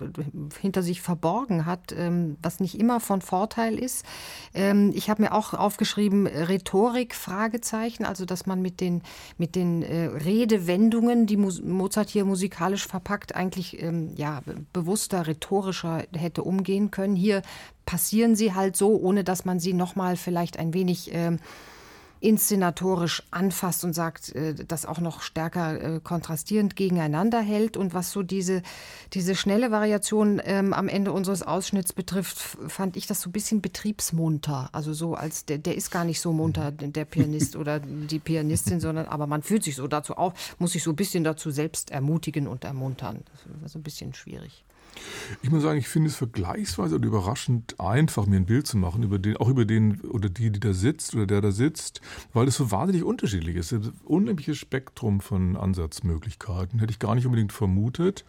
[0.61, 4.05] hinter sich verborgen hat, ähm, was nicht immer von Vorteil ist.
[4.53, 9.03] Ähm, ich habe mir auch aufgeschrieben, Rhetorik, Fragezeichen, also dass man mit den,
[9.39, 16.43] mit den äh, Redewendungen, die Mozart hier musikalisch verpackt, eigentlich ähm, ja, bewusster, rhetorischer hätte
[16.43, 17.16] umgehen können.
[17.16, 17.43] Hier
[17.87, 21.39] passieren sie halt so, ohne dass man sie nochmal vielleicht ein wenig ähm,
[22.25, 27.77] inszenatorisch anfasst und sagt, äh, das auch noch stärker äh, kontrastierend gegeneinander hält.
[27.77, 28.62] Und was so diese,
[29.12, 33.61] diese schnelle Variation ähm, am Ende unseres Ausschnitts betrifft, fand ich das so ein bisschen
[33.61, 34.70] betriebsmunter.
[34.72, 38.81] Also so als der, der ist gar nicht so munter, der Pianist oder die Pianistin,
[38.81, 41.91] sondern aber man fühlt sich so dazu auf, muss sich so ein bisschen dazu selbst
[41.91, 43.22] ermutigen und ermuntern.
[43.33, 44.64] Das war so ein bisschen schwierig.
[45.42, 49.03] Ich muss sagen, ich finde es vergleichsweise oder überraschend einfach, mir ein Bild zu machen,
[49.03, 52.01] über den, auch über den oder die, die da sitzt oder der da sitzt,
[52.32, 53.72] weil es so wahnsinnig unterschiedlich ist.
[53.72, 56.78] Ein unheimliches Spektrum von Ansatzmöglichkeiten.
[56.78, 58.24] Hätte ich gar nicht unbedingt vermutet.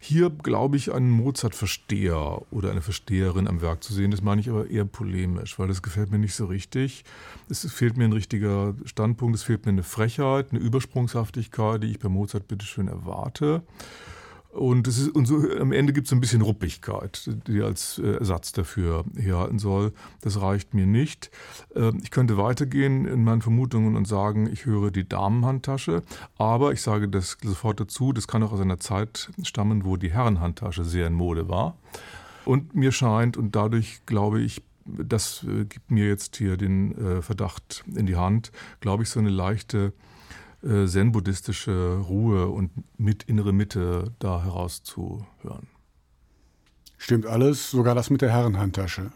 [0.00, 4.50] Hier glaube ich, einen Mozart-Versteher oder eine Versteherin am Werk zu sehen, das meine ich
[4.50, 7.04] aber eher polemisch, weil das gefällt mir nicht so richtig.
[7.48, 11.98] Es fehlt mir ein richtiger Standpunkt, es fehlt mir eine Frechheit, eine Übersprungshaftigkeit, die ich
[11.98, 13.62] bei Mozart bitteschön erwarte.
[14.58, 18.16] Und, es ist, und so, am Ende gibt es ein bisschen Ruppigkeit, die als äh,
[18.16, 19.92] Ersatz dafür herhalten soll.
[20.20, 21.30] Das reicht mir nicht.
[21.76, 26.02] Ähm, ich könnte weitergehen in meinen Vermutungen und sagen, ich höre die Damenhandtasche.
[26.38, 30.12] Aber ich sage das sofort dazu, das kann auch aus einer Zeit stammen, wo die
[30.12, 31.76] Herrenhandtasche sehr in Mode war.
[32.44, 37.22] Und mir scheint, und dadurch glaube ich, das äh, gibt mir jetzt hier den äh,
[37.22, 38.50] Verdacht in die Hand,
[38.80, 39.92] glaube ich, so eine leichte
[40.62, 45.68] zen-buddhistische Ruhe und mit innere Mitte da herauszuhören.
[46.96, 49.12] Stimmt alles, sogar das mit der Herrenhandtasche.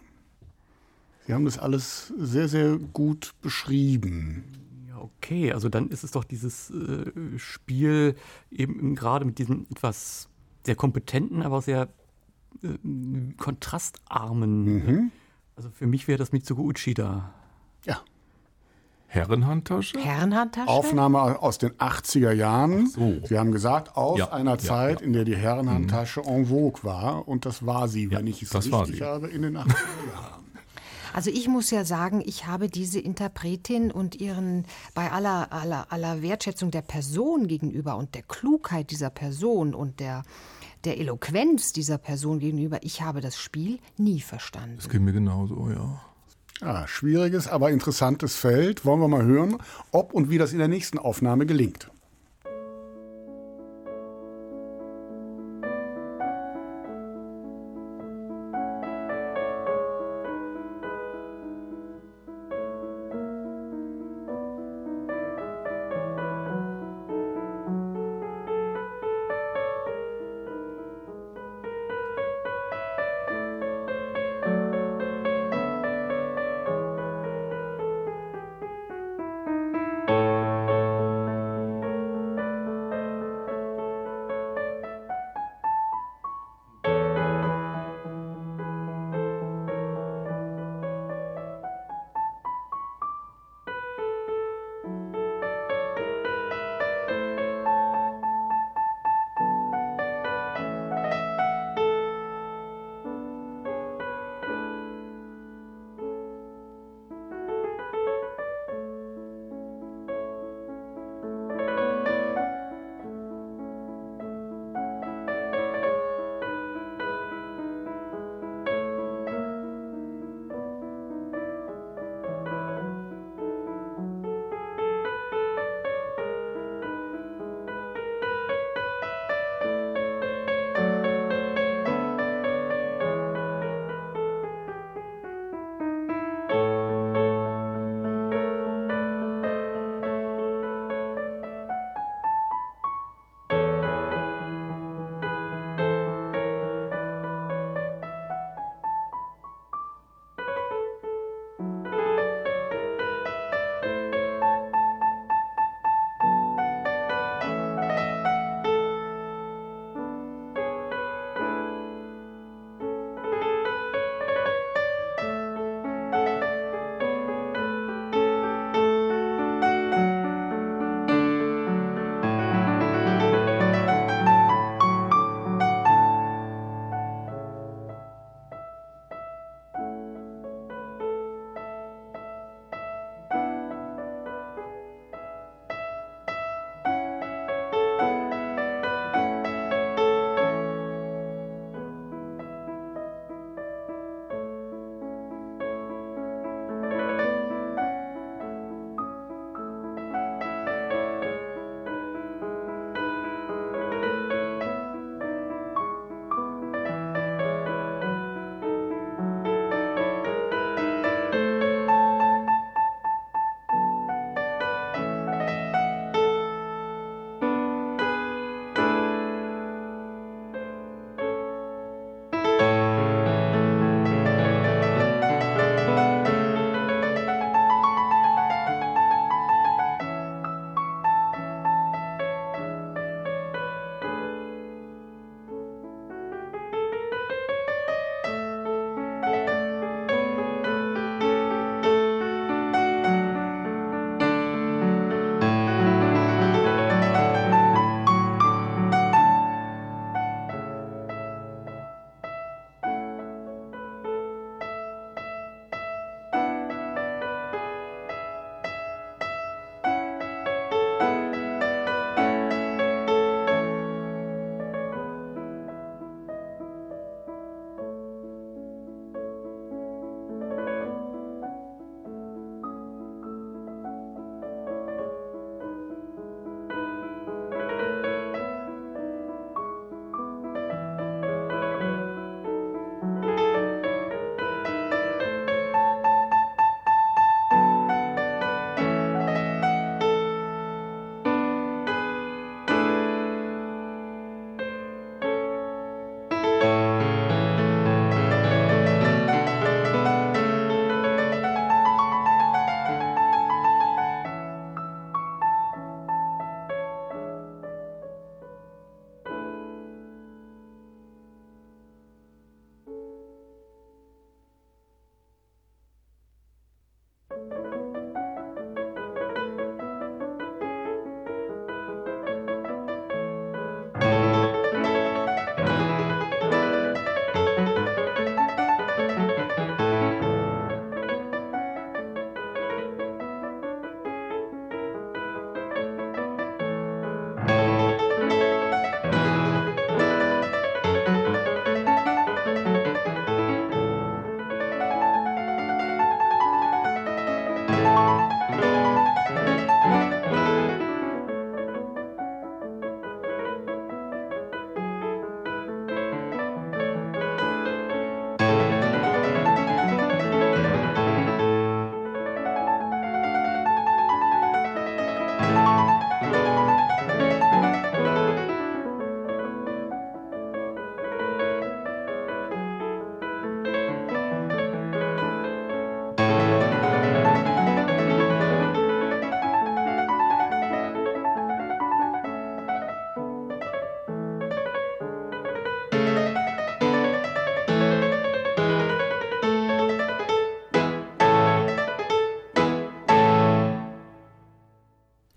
[1.27, 4.45] Sie haben das alles sehr, sehr gut beschrieben.
[4.89, 8.15] Ja, okay, also dann ist es doch dieses äh, Spiel
[8.51, 10.29] eben gerade mit diesem etwas
[10.65, 11.89] sehr kompetenten, aber sehr
[12.63, 12.69] äh,
[13.37, 14.65] kontrastarmen.
[14.65, 15.13] Mhm.
[15.57, 17.35] Also für mich wäre das Mitsuko Uchida.
[17.85, 18.01] Ja,
[19.13, 19.99] Herrenhandtasche?
[19.99, 20.69] Herrenhandtasche?
[20.69, 22.87] Aufnahme aus den 80er Jahren.
[22.87, 23.21] So.
[23.25, 25.07] Sie haben gesagt, aus ja, einer Zeit, ja, ja.
[25.07, 26.29] in der die Herrenhandtasche mhm.
[26.29, 27.29] en vogue war.
[27.29, 29.69] Und das war sie, wenn ich es richtig habe, in den 80er
[30.15, 30.43] Jahren.
[31.13, 36.23] Also ich muss ja sagen, ich habe diese Interpretin und ihren, bei aller, aller, aller
[36.23, 40.23] Wertschätzung der Person gegenüber und der Klugheit dieser Person und der,
[40.85, 44.77] der Eloquenz dieser Person gegenüber, ich habe das Spiel nie verstanden.
[44.77, 46.01] Das geht mir genauso, ja.
[46.63, 48.85] Ja, schwieriges, aber interessantes Feld.
[48.85, 49.59] Wollen wir mal hören,
[49.91, 51.92] ob und wie das in der nächsten Aufnahme gelingt.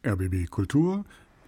[0.05, 1.03] RBB Kultur,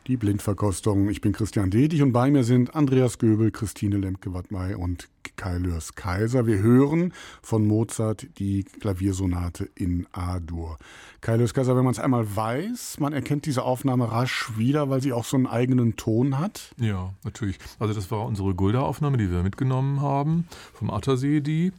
[0.07, 1.09] die Blindverkostung.
[1.09, 5.93] Ich bin Christian Detig und bei mir sind Andreas Göbel, Christine Lemke-Wattmey und Kai Lörs
[5.93, 6.47] Kaiser.
[6.47, 10.77] Wir hören von Mozart die Klaviersonate in A-Dur.
[11.21, 15.01] Kai Lörs Kaiser, wenn man es einmal weiß, man erkennt diese Aufnahme rasch wieder, weil
[15.01, 16.73] sie auch so einen eigenen Ton hat.
[16.79, 17.59] Ja, natürlich.
[17.77, 21.71] Also das war unsere Gulda-Aufnahme, die wir mitgenommen haben, vom Attersee, die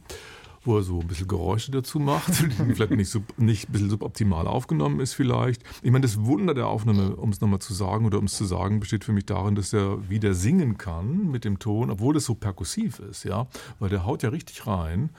[0.63, 3.89] wo er so ein bisschen Geräusche dazu macht, die vielleicht nicht, sub, nicht ein bisschen
[3.89, 5.63] suboptimal aufgenommen ist vielleicht.
[5.81, 8.45] Ich meine, das Wunder der Aufnahme, um es nochmal zu sagen oder um es zu
[8.45, 12.25] sagen, besteht für mich darin, dass er wieder singen kann mit dem Ton, obwohl es
[12.25, 13.47] so perkussiv ist, ja,
[13.79, 15.09] weil der haut ja richtig rein.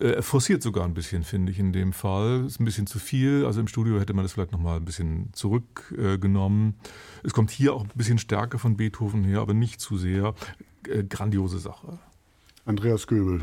[0.00, 2.44] Äh, er forciert sogar ein bisschen, finde ich, in dem Fall.
[2.46, 3.44] Ist ein bisschen zu viel.
[3.44, 6.74] Also im Studio hätte man das vielleicht nochmal ein bisschen zurückgenommen.
[7.22, 10.34] Es kommt hier auch ein bisschen stärker von Beethoven her, aber nicht zu sehr.
[10.88, 11.98] Äh, grandiose Sache.
[12.64, 13.42] Andreas Göbel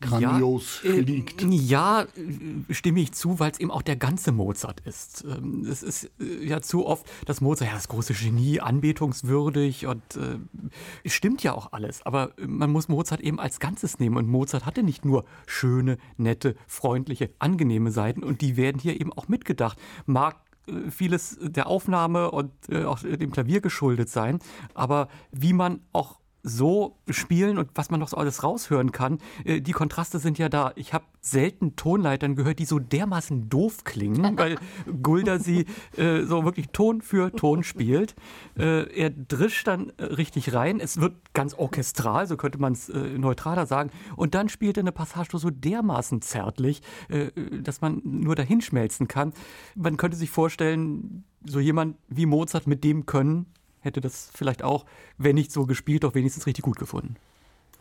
[0.00, 1.42] grandios ja, äh, liegt.
[1.42, 5.24] Ja, äh, stimme ich zu, weil es eben auch der ganze Mozart ist.
[5.24, 10.02] Ähm, es ist äh, ja zu oft, dass Mozart ja das große Genie, anbetungswürdig und
[10.16, 10.38] äh,
[11.08, 12.04] stimmt ja auch alles.
[12.04, 14.16] Aber man muss Mozart eben als Ganzes nehmen.
[14.16, 19.12] Und Mozart hatte nicht nur schöne, nette, freundliche, angenehme Seiten und die werden hier eben
[19.12, 19.78] auch mitgedacht.
[20.06, 20.36] Mag
[20.90, 24.38] vieles der Aufnahme und äh, auch dem Klavier geschuldet sein.
[24.74, 29.60] Aber wie man auch so spielen und was man noch so alles raushören kann, äh,
[29.60, 30.72] die Kontraste sind ja da.
[30.76, 34.56] Ich habe selten Tonleitern gehört, die so dermaßen doof klingen, weil
[35.02, 35.66] Gulda sie
[35.96, 38.14] äh, so wirklich Ton für Ton spielt.
[38.58, 40.80] Äh, er drischt dann äh, richtig rein.
[40.80, 43.90] Es wird ganz orchestral, so könnte man es äh, neutraler sagen.
[44.16, 47.30] Und dann spielt er eine Passage so dermaßen zärtlich, äh,
[47.60, 49.32] dass man nur dahin schmelzen kann.
[49.74, 53.46] Man könnte sich vorstellen, so jemand wie Mozart mit dem Können
[53.80, 54.84] hätte das vielleicht auch,
[55.18, 57.16] wenn nicht so gespielt, doch wenigstens richtig gut gefunden.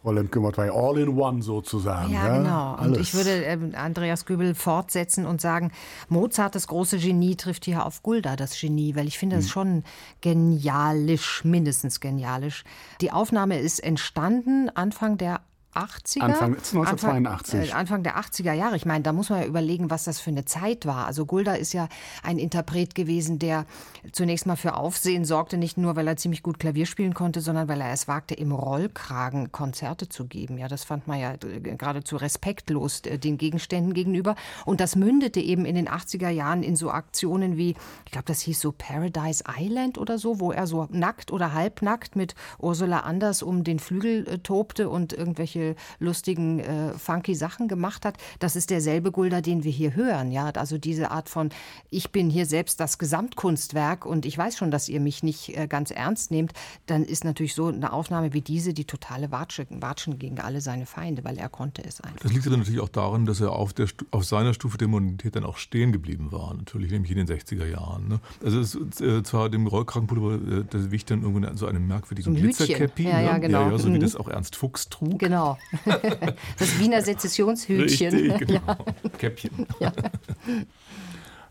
[0.01, 2.13] Frau Lemke war all in one sozusagen.
[2.13, 2.37] Ja, ja?
[2.37, 2.73] genau.
[2.73, 2.99] Und Alles.
[2.99, 5.71] ich würde äh, Andreas Göbel fortsetzen und sagen,
[6.07, 9.51] Mozart, das große Genie, trifft hier auf Gulda, das Genie, weil ich finde das hm.
[9.51, 9.83] schon
[10.21, 12.63] genialisch, mindestens genialisch.
[13.01, 15.41] Die Aufnahme ist entstanden Anfang der
[15.75, 16.21] 80er?
[16.21, 17.59] Anfang 1982.
[17.59, 18.75] Anfang, äh, Anfang, der 80er Jahre.
[18.75, 21.05] Ich meine, da muss man ja überlegen, was das für eine Zeit war.
[21.05, 21.87] Also Gulda ist ja
[22.23, 23.65] ein Interpret gewesen, der
[24.11, 27.67] zunächst mal für Aufsehen sorgte, nicht nur, weil er ziemlich gut Klavier spielen konnte, sondern
[27.67, 30.57] weil er es wagte, im Rollkragen Konzerte zu geben.
[30.57, 34.35] Ja, das fand man ja äh, geradezu respektlos äh, den Gegenständen gegenüber.
[34.65, 38.41] Und das mündete eben in den 80er Jahren in so Aktionen wie, ich glaube, das
[38.41, 43.43] hieß so Paradise Island oder so, wo er so nackt oder halbnackt mit Ursula Anders
[43.43, 48.17] um den Flügel äh, tobte und irgendwelche irgendwelche lustigen, äh, funky Sachen gemacht hat.
[48.39, 50.31] Das ist derselbe Gulda, den wir hier hören.
[50.31, 51.49] Ja, also diese Art von,
[51.89, 55.67] ich bin hier selbst das Gesamtkunstwerk und ich weiß schon, dass ihr mich nicht äh,
[55.67, 56.53] ganz ernst nehmt.
[56.85, 60.85] Dann ist natürlich so eine Aufnahme wie diese die totale Watsche, Watschen gegen alle seine
[60.85, 62.19] Feinde, weil er konnte es einfach.
[62.21, 65.35] Das liegt dann natürlich auch daran, dass er auf, der, auf seiner Stufe der Modernität
[65.35, 66.53] dann auch stehen geblieben war.
[66.53, 68.07] Natürlich, nämlich in den 60er Jahren.
[68.07, 68.19] Ne?
[68.43, 72.35] Also es ist äh, zwar dem Rollkragenpullover, äh, das wiegt dann irgendwie so einem merkwürdigen
[72.35, 73.03] Glitzerkäppi.
[73.03, 73.39] Ja, ja, ne?
[73.39, 73.61] genau.
[73.61, 74.01] Ja, ja, so wie mhm.
[74.01, 75.19] das auch Ernst Fuchs trug.
[75.19, 75.48] Genau.
[76.59, 78.13] Das Wiener Sezessionshütchen.
[78.13, 78.61] Richtig, genau.
[78.65, 78.77] Ja.
[79.17, 79.67] Käppchen.
[79.79, 79.91] Ja.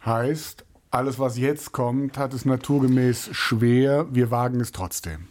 [0.05, 4.07] Heißt, alles, was jetzt kommt, hat es naturgemäß schwer.
[4.11, 5.28] Wir wagen es trotzdem.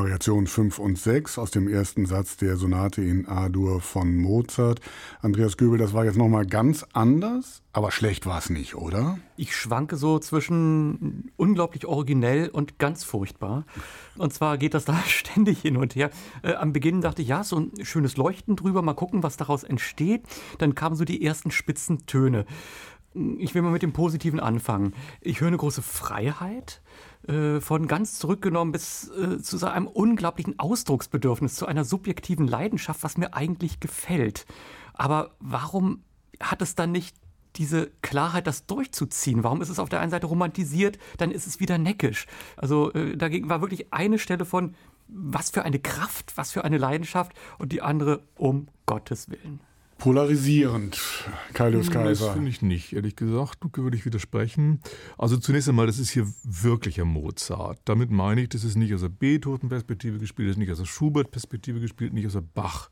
[0.00, 4.80] Variation 5 und 6 aus dem ersten Satz der Sonate in A-Dur von Mozart.
[5.20, 9.18] Andreas Göbel, das war jetzt nochmal ganz anders, aber schlecht war es nicht, oder?
[9.36, 13.66] Ich schwanke so zwischen unglaublich originell und ganz furchtbar.
[14.16, 16.10] Und zwar geht das da ständig hin und her.
[16.42, 19.64] Äh, am Beginn dachte ich, ja, so ein schönes Leuchten drüber, mal gucken, was daraus
[19.64, 20.22] entsteht.
[20.56, 22.46] Dann kamen so die ersten spitzen Töne.
[23.12, 24.94] Ich will mal mit dem Positiven anfangen.
[25.20, 26.80] Ich höre eine große Freiheit
[27.26, 33.02] äh, von ganz zurückgenommen bis äh, zu so einem unglaublichen Ausdrucksbedürfnis, zu einer subjektiven Leidenschaft,
[33.02, 34.46] was mir eigentlich gefällt.
[34.94, 36.04] Aber warum
[36.40, 37.16] hat es dann nicht
[37.56, 39.42] diese Klarheit, das durchzuziehen?
[39.42, 42.26] Warum ist es auf der einen Seite romantisiert, dann ist es wieder neckisch?
[42.56, 44.76] Also äh, dagegen war wirklich eine Stelle von,
[45.08, 49.60] was für eine Kraft, was für eine Leidenschaft und die andere um Gottes Willen
[50.00, 50.98] polarisierend,
[51.52, 52.26] Kaius Kaiser.
[52.26, 53.58] Das finde ich nicht, ehrlich gesagt.
[53.76, 54.80] Würde ich widersprechen.
[55.16, 57.78] Also zunächst einmal, das ist hier wirklicher Mozart.
[57.84, 60.86] Damit meine ich, das ist nicht aus der Beethoven-Perspektive gespielt, das ist nicht aus der
[60.86, 62.90] Schubert-Perspektive gespielt, nicht aus der Bach-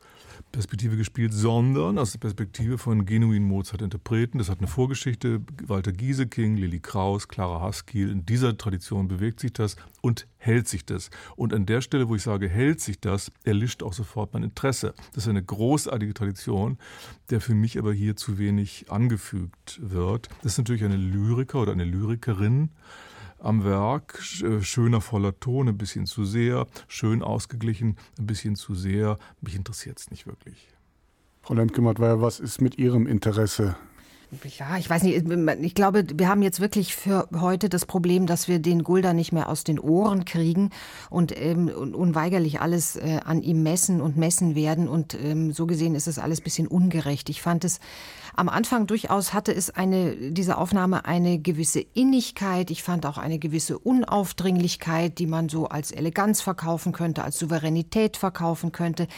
[0.53, 4.39] Perspektive gespielt, sondern aus der Perspektive von genuinen Mozart-Interpreten.
[4.39, 5.41] Das hat eine Vorgeschichte.
[5.66, 8.11] Walter Gieseking, Lilly Kraus, Clara Haskell.
[8.11, 11.11] In dieser Tradition bewegt sich das und hält sich das.
[11.36, 14.95] Und an der Stelle, wo ich sage, hält sich das, erlischt auch sofort mein Interesse.
[15.12, 16.78] Das ist eine großartige Tradition,
[17.30, 20.28] der für mich aber hier zu wenig angefügt wird.
[20.43, 22.70] Das ist natürlich eine Lyriker oder eine Lyrikerin,
[23.39, 24.20] am Werk.
[24.43, 26.66] Äh, schöner, voller Ton, ein bisschen zu sehr.
[26.86, 29.18] Schön ausgeglichen, ein bisschen zu sehr.
[29.41, 30.68] Mich interessiert es nicht wirklich.
[31.43, 33.76] Frau Lemke-Mattweier, was ist mit Ihrem Interesse
[34.59, 35.24] ja, ich weiß nicht.
[35.62, 39.32] Ich glaube, wir haben jetzt wirklich für heute das Problem, dass wir den Gulda nicht
[39.32, 40.70] mehr aus den Ohren kriegen
[41.09, 44.86] und ähm, unweigerlich alles äh, an ihm messen und messen werden.
[44.86, 47.30] Und ähm, so gesehen ist es alles bisschen ungerecht.
[47.30, 47.80] Ich fand es
[48.39, 52.70] am Anfang durchaus hatte es eine, diese Aufnahme eine gewisse Innigkeit.
[52.70, 58.16] Ich fand auch eine gewisse Unaufdringlichkeit, die man so als Eleganz verkaufen könnte, als Souveränität
[58.16, 59.09] verkaufen könnte.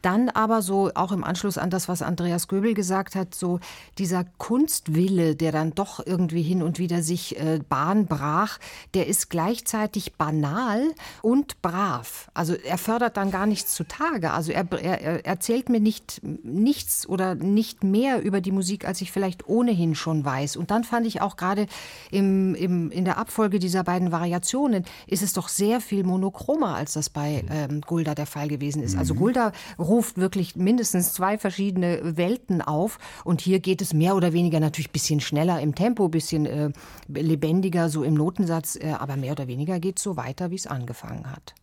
[0.00, 3.58] Dann aber so auch im Anschluss an das, was Andreas Göbel gesagt hat, so
[3.98, 8.58] dieser Kunstwille, der dann doch irgendwie hin und wieder sich äh, Bahn brach,
[8.94, 10.82] der ist gleichzeitig banal
[11.20, 12.30] und brav.
[12.32, 14.30] Also er fördert dann gar nichts zutage.
[14.30, 18.86] Also er, er, er erzählt mir nicht nichts oder nicht mehr über die Musik Musik,
[18.86, 20.56] als ich vielleicht ohnehin schon weiß.
[20.56, 21.66] Und dann fand ich auch gerade
[22.10, 26.92] im, im, in der Abfolge dieser beiden Variationen ist es doch sehr viel monochromer, als
[26.92, 28.94] das bei ähm, Gulda der Fall gewesen ist.
[28.94, 29.18] Also mhm.
[29.20, 32.98] Gulda ruft wirklich mindestens zwei verschiedene Welten auf.
[33.24, 36.44] Und hier geht es mehr oder weniger natürlich ein bisschen schneller im Tempo, ein bisschen
[36.44, 36.70] äh,
[37.08, 38.76] lebendiger so im Notensatz.
[38.76, 41.54] Äh, aber mehr oder weniger geht es so weiter, wie es angefangen hat.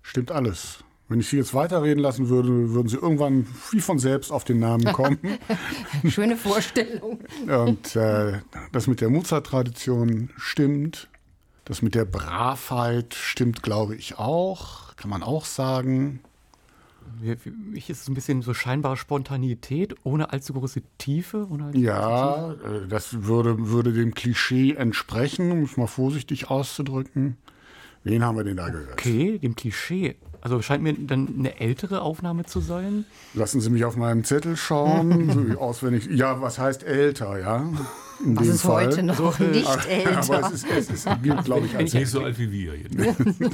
[0.00, 0.84] Stimmt alles.
[1.12, 4.60] Wenn ich Sie jetzt weiterreden lassen würde, würden Sie irgendwann wie von selbst auf den
[4.60, 5.18] Namen kommen.
[6.08, 7.20] Schöne Vorstellung.
[7.46, 8.40] Und äh,
[8.72, 11.10] das mit der Mozart-Tradition stimmt.
[11.66, 14.96] Das mit der Bravheit stimmt, glaube ich, auch.
[14.96, 16.20] Kann man auch sagen.
[17.20, 21.46] Für mich ist es ein bisschen so scheinbare Spontanität, ohne allzu große Tiefe.
[21.50, 22.84] Allzu ja, große...
[22.84, 27.36] Äh, das würde, würde dem Klischee entsprechen, um es mal vorsichtig auszudrücken.
[28.02, 28.92] Wen haben wir denn da gehört?
[28.92, 30.16] Okay, dem Klischee.
[30.42, 33.04] Also scheint mir dann eine ältere Aufnahme zu sein.
[33.32, 35.56] Lassen Sie mich auf meinen Zettel schauen.
[35.58, 36.08] auswendig.
[36.10, 37.64] Ja, was heißt älter, ja?
[38.24, 38.86] In was ist Fall.
[38.86, 40.18] heute noch nicht aber, älter?
[40.18, 41.08] Aber es, ist, es ist,
[41.44, 42.72] glaube ich, als nicht so alt wie wir.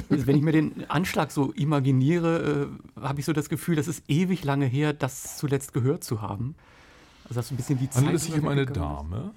[0.09, 3.87] Also wenn ich mir den Anschlag so imaginiere, äh, habe ich so das Gefühl, das
[3.87, 6.55] ist ewig lange her, das zuletzt gehört zu haben.
[7.25, 7.97] Also das ist ein bisschen die Zeit.
[7.97, 9.29] Handelt es sich um eine Dame?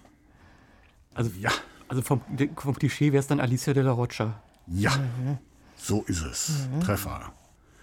[1.12, 1.50] Also ja.
[1.88, 2.22] Also vom,
[2.56, 4.40] vom Klischee wäre es dann Alicia de la Rocha.
[4.66, 5.36] Ja, mhm.
[5.76, 6.68] so ist es.
[6.74, 6.80] Mhm.
[6.80, 7.34] Treffer.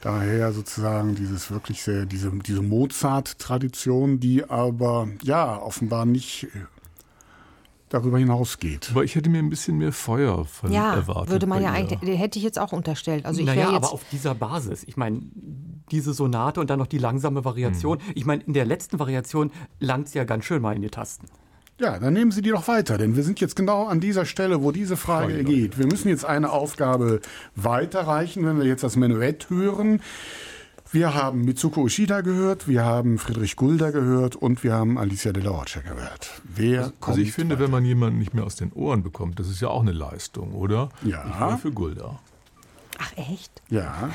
[0.02, 6.48] Daher sozusagen dieses wirklich sehr, diese, diese Mozart-Tradition, die aber ja offenbar nicht
[7.90, 8.90] darüber hinausgeht.
[8.92, 11.32] Aber ich hätte mir ein bisschen mehr Feuer ja, erwartet.
[11.32, 13.26] würde man ja eigentlich, hätte ich jetzt auch unterstellt.
[13.26, 14.84] Also ich naja, jetzt aber auf dieser Basis.
[14.84, 15.22] Ich meine,
[15.92, 18.00] diese Sonate und dann noch die langsame Variation.
[18.00, 18.12] Hm.
[18.16, 21.28] Ich meine, in der letzten Variation langt es ja ganz schön mal in die Tasten.
[21.80, 24.62] Ja, dann nehmen Sie die doch weiter, denn wir sind jetzt genau an dieser Stelle,
[24.62, 25.44] wo diese Frage Freude.
[25.46, 25.80] geht.
[25.80, 27.22] Wir müssen jetzt eine Aufgabe
[27.56, 30.02] weiterreichen, wenn wir jetzt das Menuett hören.
[30.92, 35.44] Wir haben Mitsuko Ushida gehört, wir haben Friedrich Gulda gehört und wir haben Alicia de
[35.44, 36.42] la Rocha gehört.
[36.44, 37.66] Wer also, also ich finde, weiter?
[37.66, 40.54] wenn man jemanden nicht mehr aus den Ohren bekommt, das ist ja auch eine Leistung,
[40.54, 40.90] oder?
[41.04, 41.26] Ja.
[41.30, 42.20] Ich war für Gulda.
[43.02, 43.62] Ach echt?
[43.70, 44.10] Ja,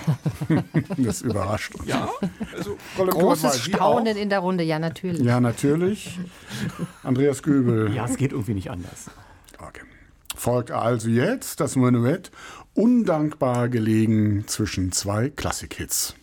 [0.99, 1.89] das überrascht uns.
[1.89, 2.11] Ja,
[2.55, 5.23] also großes Staunen in der Runde, ja natürlich.
[5.23, 6.19] Ja, natürlich.
[7.03, 7.95] Andreas Göbel.
[7.95, 9.11] Ja, es geht irgendwie nicht anders.
[9.59, 9.85] Okay.
[10.37, 12.31] Folgt also jetzt das Menuett,
[12.75, 16.15] undankbar gelegen zwischen zwei Klassikhits.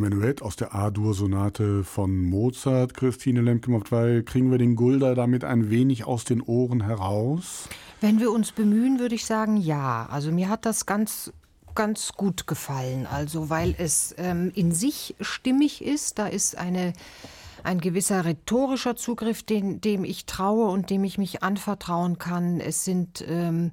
[0.00, 5.70] Menuett aus der A-Dur-Sonate von Mozart, Christine Lemke, weil kriegen wir den Gulda damit ein
[5.70, 7.68] wenig aus den Ohren heraus?
[8.00, 10.06] Wenn wir uns bemühen, würde ich sagen, ja.
[10.10, 11.32] Also mir hat das ganz
[11.74, 16.18] ganz gut gefallen, also weil es ähm, in sich stimmig ist.
[16.18, 16.92] Da ist eine
[17.62, 22.60] ein gewisser rhetorischer Zugriff, den, dem ich traue und dem ich mich anvertrauen kann.
[22.60, 23.72] Es sind ähm,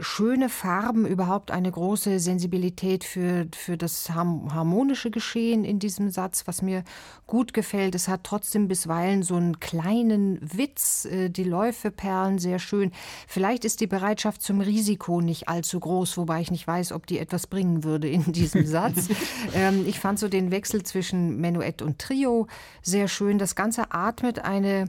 [0.00, 6.62] schöne Farben, überhaupt eine große Sensibilität für, für das harmonische Geschehen in diesem Satz, was
[6.62, 6.84] mir
[7.26, 7.94] gut gefällt.
[7.94, 12.92] Es hat trotzdem bisweilen so einen kleinen Witz, äh, die Läufe perlen sehr schön.
[13.26, 17.18] Vielleicht ist die Bereitschaft zum Risiko nicht allzu groß, wobei ich nicht weiß, ob die
[17.18, 19.08] etwas bringen würde in diesem Satz.
[19.54, 22.46] ähm, ich fand so den Wechsel zwischen Menuett und Trio
[22.82, 23.38] sehr schön.
[23.38, 24.88] Das Ganze atmet eine,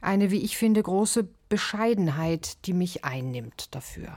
[0.00, 4.14] eine, wie ich finde, große Bescheidenheit, die mich einnimmt dafür.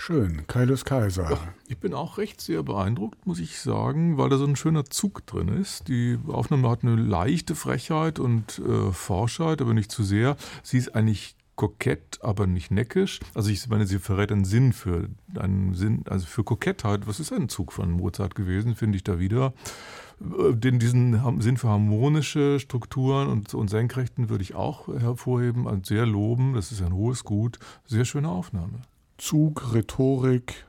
[0.00, 1.36] Schön, Kaius Kaiser.
[1.66, 5.26] Ich bin auch recht sehr beeindruckt, muss ich sagen, weil da so ein schöner Zug
[5.26, 5.88] drin ist.
[5.88, 10.36] Die Aufnahme hat eine leichte Frechheit und äh, Forschheit, aber nicht zu sehr.
[10.62, 13.18] Sie ist eigentlich kokett, aber nicht neckisch.
[13.34, 17.06] Also ich meine, sie verrät einen Sinn für einen Sinn, also für Kokettheit.
[17.06, 19.52] Was ist ein Zug von Mozart gewesen, finde ich da wieder.
[20.20, 25.82] Äh, den, diesen Sinn für harmonische Strukturen und, und Senkrechten würde ich auch hervorheben, also
[25.82, 26.54] sehr loben.
[26.54, 27.58] Das ist ein hohes Gut.
[27.84, 28.82] Sehr schöne Aufnahme.
[29.18, 30.64] Zug, Rhetorik,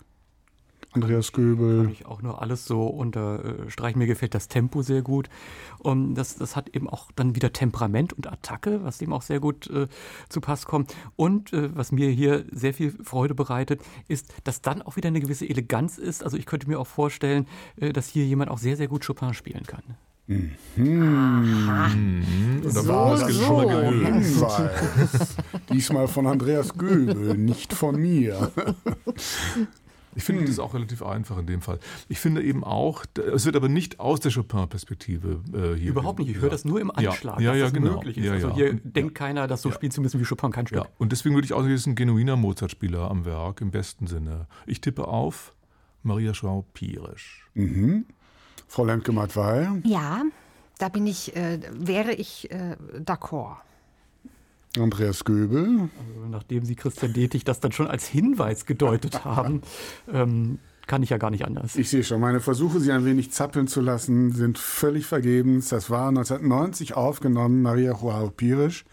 [0.91, 1.83] Andreas Göbel.
[1.83, 3.99] Kann ich auch nur alles so unterstreichen.
[3.99, 5.29] Mir gefällt das Tempo sehr gut.
[5.77, 9.39] Und das, das hat eben auch dann wieder Temperament und Attacke, was dem auch sehr
[9.39, 9.87] gut äh,
[10.29, 10.95] zu Pass kommt.
[11.15, 15.19] Und äh, was mir hier sehr viel Freude bereitet, ist, dass dann auch wieder eine
[15.19, 16.23] gewisse Eleganz ist.
[16.23, 17.45] Also ich könnte mir auch vorstellen,
[17.77, 19.83] äh, dass hier jemand auch sehr, sehr gut Chopin spielen kann.
[20.29, 20.51] Mhm.
[20.75, 22.61] Mhm.
[22.63, 23.43] Da war so, so.
[23.43, 25.35] schon mal Hinweis.
[25.73, 28.51] Diesmal von Andreas Göbel, nicht von mir.
[30.15, 31.79] Ich finde das auch relativ einfach in dem Fall.
[32.09, 35.91] Ich finde eben auch, es wird aber nicht aus der Chopin-Perspektive äh, hier.
[35.91, 36.29] Überhaupt nicht.
[36.29, 37.93] Ich höre das nur im Anschlag, ja, ja, dass ja, genau.
[37.93, 38.25] möglich ist.
[38.25, 40.87] Ja, also hier denkt keiner, dass so spielen zu müssen wie Chopin kein Stück.
[40.97, 44.07] Und deswegen würde ich auch sagen, es ist ein genuiner Mozart-Spieler am Werk, im besten
[44.07, 44.47] Sinne.
[44.65, 45.53] Ich tippe auf
[46.01, 47.47] Maria Schau-Pierisch.
[47.53, 48.05] Mhm.
[48.69, 49.81] Frau Lemke-Matwei?
[49.83, 50.23] Ja,
[50.77, 53.57] da bin ich, äh, wäre ich äh, d'accord.
[54.77, 55.89] Andreas Göbel.
[55.97, 59.61] Also, nachdem Sie Christian Detig das dann schon als Hinweis gedeutet haben,
[60.13, 61.75] ähm, kann ich ja gar nicht anders.
[61.75, 65.69] Ich sehe schon, meine Versuche, Sie ein wenig zappeln zu lassen, sind völlig vergebens.
[65.69, 68.85] Das war 1990 aufgenommen, Maria Joao Pires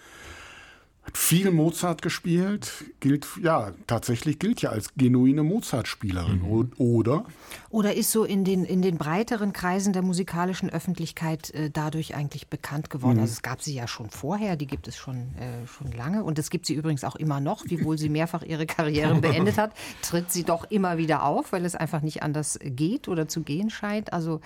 [1.07, 6.73] hat viel Mozart gespielt, gilt, ja, tatsächlich gilt ja als genuine Mozart-Spielerin, mhm.
[6.79, 7.25] oder?
[7.71, 12.49] Oder ist so in den, in den breiteren Kreisen der musikalischen Öffentlichkeit äh, dadurch eigentlich
[12.49, 13.17] bekannt geworden.
[13.17, 13.23] Mhm.
[13.23, 16.25] Also es gab sie ja schon vorher, die gibt es schon, äh, schon lange.
[16.25, 19.73] Und es gibt sie übrigens auch immer noch, wiewohl sie mehrfach ihre Karriere beendet hat,
[20.03, 23.71] tritt sie doch immer wieder auf, weil es einfach nicht anders geht oder zu gehen
[23.71, 24.13] scheint.
[24.13, 24.41] Also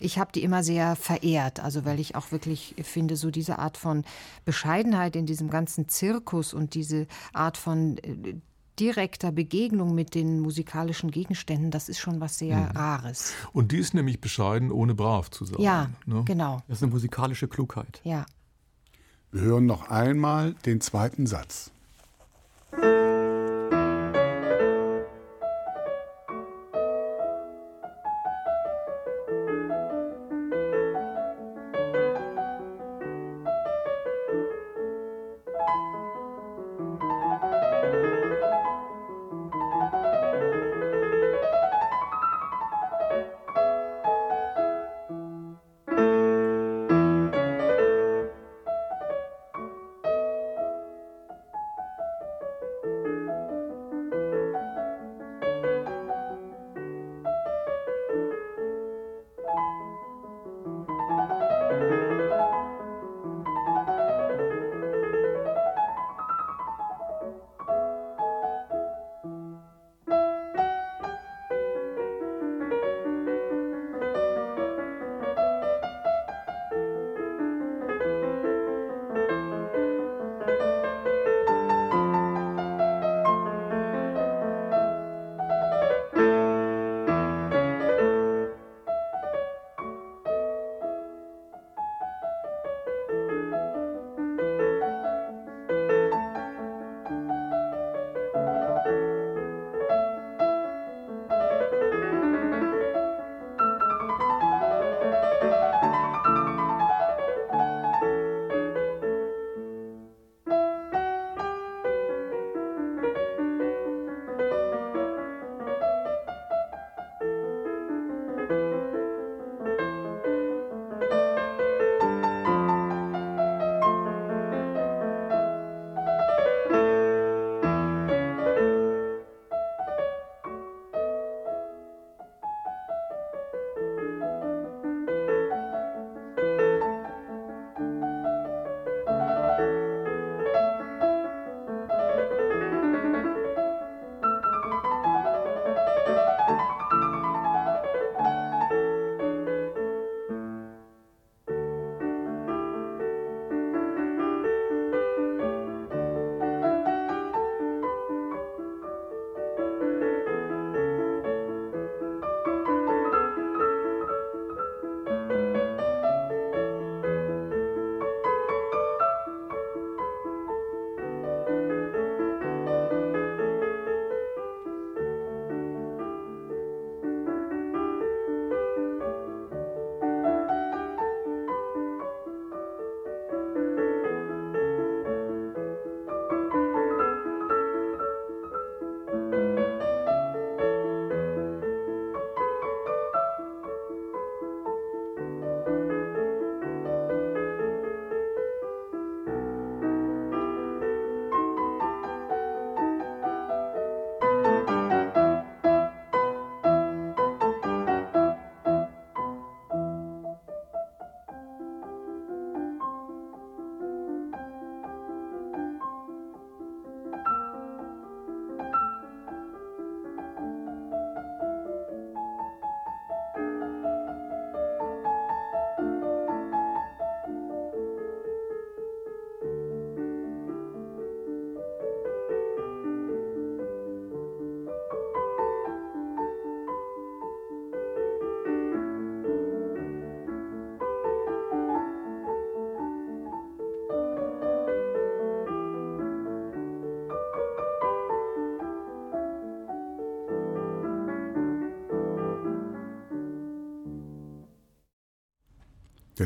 [0.00, 3.76] ich habe die immer sehr verehrt, also weil ich auch wirklich finde, so diese Art
[3.76, 4.04] von
[4.44, 8.34] Bescheidenheit in diesem ganzen Zirkus und diese Art von äh,
[8.78, 12.76] direkter Begegnung mit den musikalischen Gegenständen, das ist schon was sehr mhm.
[12.76, 13.32] Rares.
[13.52, 15.60] Und die ist nämlich bescheiden, ohne brav zu sein.
[15.60, 16.22] Ja, ne?
[16.24, 16.62] genau.
[16.68, 18.00] Das ist eine musikalische Klugheit.
[18.04, 18.24] Ja.
[19.32, 21.70] Wir hören noch einmal den zweiten Satz.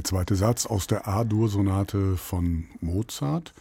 [0.03, 3.55] Der zweite Satz aus der A-Dur-Sonate von Mozart.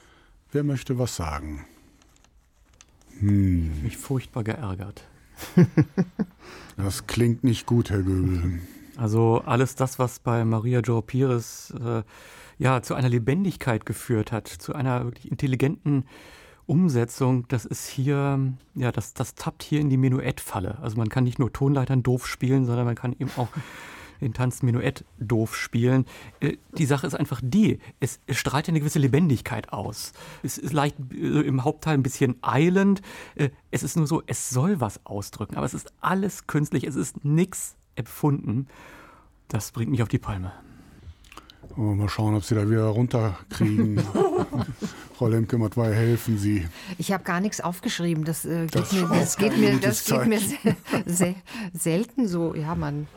[0.51, 1.67] Wer möchte was sagen?
[3.19, 3.83] Hm.
[3.83, 5.03] Mich furchtbar geärgert.
[6.77, 8.59] das klingt nicht gut, Herr Göbel.
[8.97, 12.01] Also alles das, was bei Maria Joe Pires äh,
[12.57, 16.05] ja zu einer Lebendigkeit geführt hat, zu einer wirklich intelligenten
[16.65, 18.39] Umsetzung, das ist hier,
[18.73, 20.79] ja, das, das tappt hier in die Menuettfalle.
[20.81, 23.49] Also man kann nicht nur Tonleitern doof spielen, sondern man kann eben auch
[24.21, 26.05] den Tanz Menuett doof spielen.
[26.39, 30.13] Äh, die Sache ist einfach die, es, es strahlt eine gewisse Lebendigkeit aus.
[30.43, 33.01] Es ist leicht äh, im Hauptteil ein bisschen eilend.
[33.35, 36.95] Äh, es ist nur so, es soll was ausdrücken, aber es ist alles künstlich, es
[36.95, 38.67] ist nichts empfunden.
[39.47, 40.53] Das bringt mich auf die Palme.
[41.75, 44.01] Mal schauen, ob Sie da wieder runterkriegen.
[45.15, 46.67] Frau Lemke-Mattwey, helfen Sie.
[46.97, 48.25] Ich habe gar nichts aufgeschrieben.
[48.25, 50.39] Das, äh, geht, das mir, das geht mir, das geht mir
[51.05, 51.35] sehr,
[51.73, 52.55] selten so.
[52.55, 53.07] Ja, man,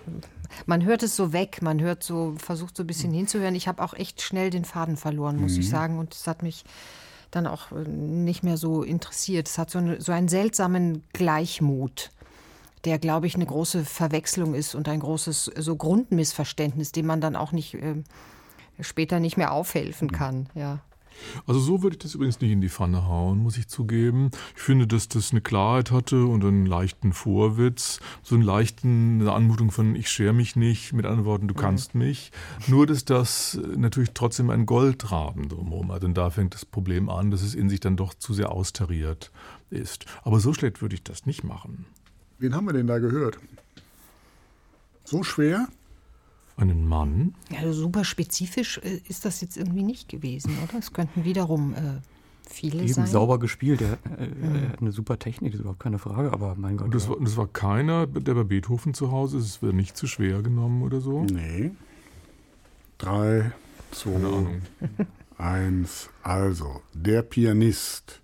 [0.66, 1.62] man hört es so weg.
[1.62, 3.54] Man hört so, versucht so ein bisschen hinzuhören.
[3.54, 5.60] Ich habe auch echt schnell den Faden verloren, muss mhm.
[5.60, 5.98] ich sagen.
[5.98, 6.64] Und es hat mich
[7.30, 9.48] dann auch äh, nicht mehr so interessiert.
[9.48, 12.10] Es hat so, eine, so einen seltsamen Gleichmut
[12.84, 17.36] der, glaube ich, eine große Verwechslung ist und ein großes so Grundmissverständnis, dem man dann
[17.36, 17.94] auch nicht äh,
[18.80, 20.48] später nicht mehr aufhelfen kann.
[20.54, 20.80] Ja.
[21.46, 24.30] Also so würde ich das übrigens nicht in die Pfanne hauen, muss ich zugeben.
[24.56, 29.32] Ich finde, dass das eine Klarheit hatte und einen leichten Vorwitz, so einen leichten eine
[29.32, 32.02] Anmutung von ich schere mich nicht, mit anderen Worten, du kannst mhm.
[32.02, 32.32] mich.
[32.66, 36.04] Nur, dass das natürlich trotzdem ein Goldraben drumherum hat.
[36.04, 39.30] Und da fängt das Problem an, dass es in sich dann doch zu sehr austariert
[39.70, 40.06] ist.
[40.22, 41.86] Aber so schlecht würde ich das nicht machen.
[42.38, 43.38] Wen haben wir denn da gehört?
[45.04, 45.68] So schwer?
[46.56, 47.34] Einen Mann?
[47.50, 50.78] Ja, also super spezifisch äh, ist das jetzt irgendwie nicht gewesen, oder?
[50.78, 52.00] Es könnten wiederum äh,
[52.48, 53.06] viele Eben sein.
[53.06, 53.82] sauber gespielt.
[53.82, 54.54] Er, äh, mhm.
[54.54, 56.86] er, hat eine super Technik, das ist überhaupt keine Frage, aber mein Gott.
[56.86, 59.46] Und das, war, das war keiner, der bei Beethoven zu Hause ist.
[59.46, 61.24] Es wird nicht zu schwer genommen oder so?
[61.24, 61.72] Nee.
[62.98, 63.52] Drei,
[63.90, 64.60] zwei,
[65.36, 66.08] eins.
[66.22, 68.22] Also, der Pianist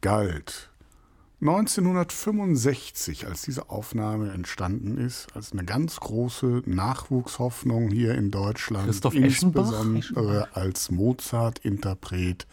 [0.00, 0.70] galt
[1.42, 9.14] 1965, als diese Aufnahme entstanden ist, als eine ganz große Nachwuchshoffnung hier in Deutschland, Christoph
[9.14, 10.56] insbesondere Eschenbach?
[10.56, 12.46] als Mozart-Interpret,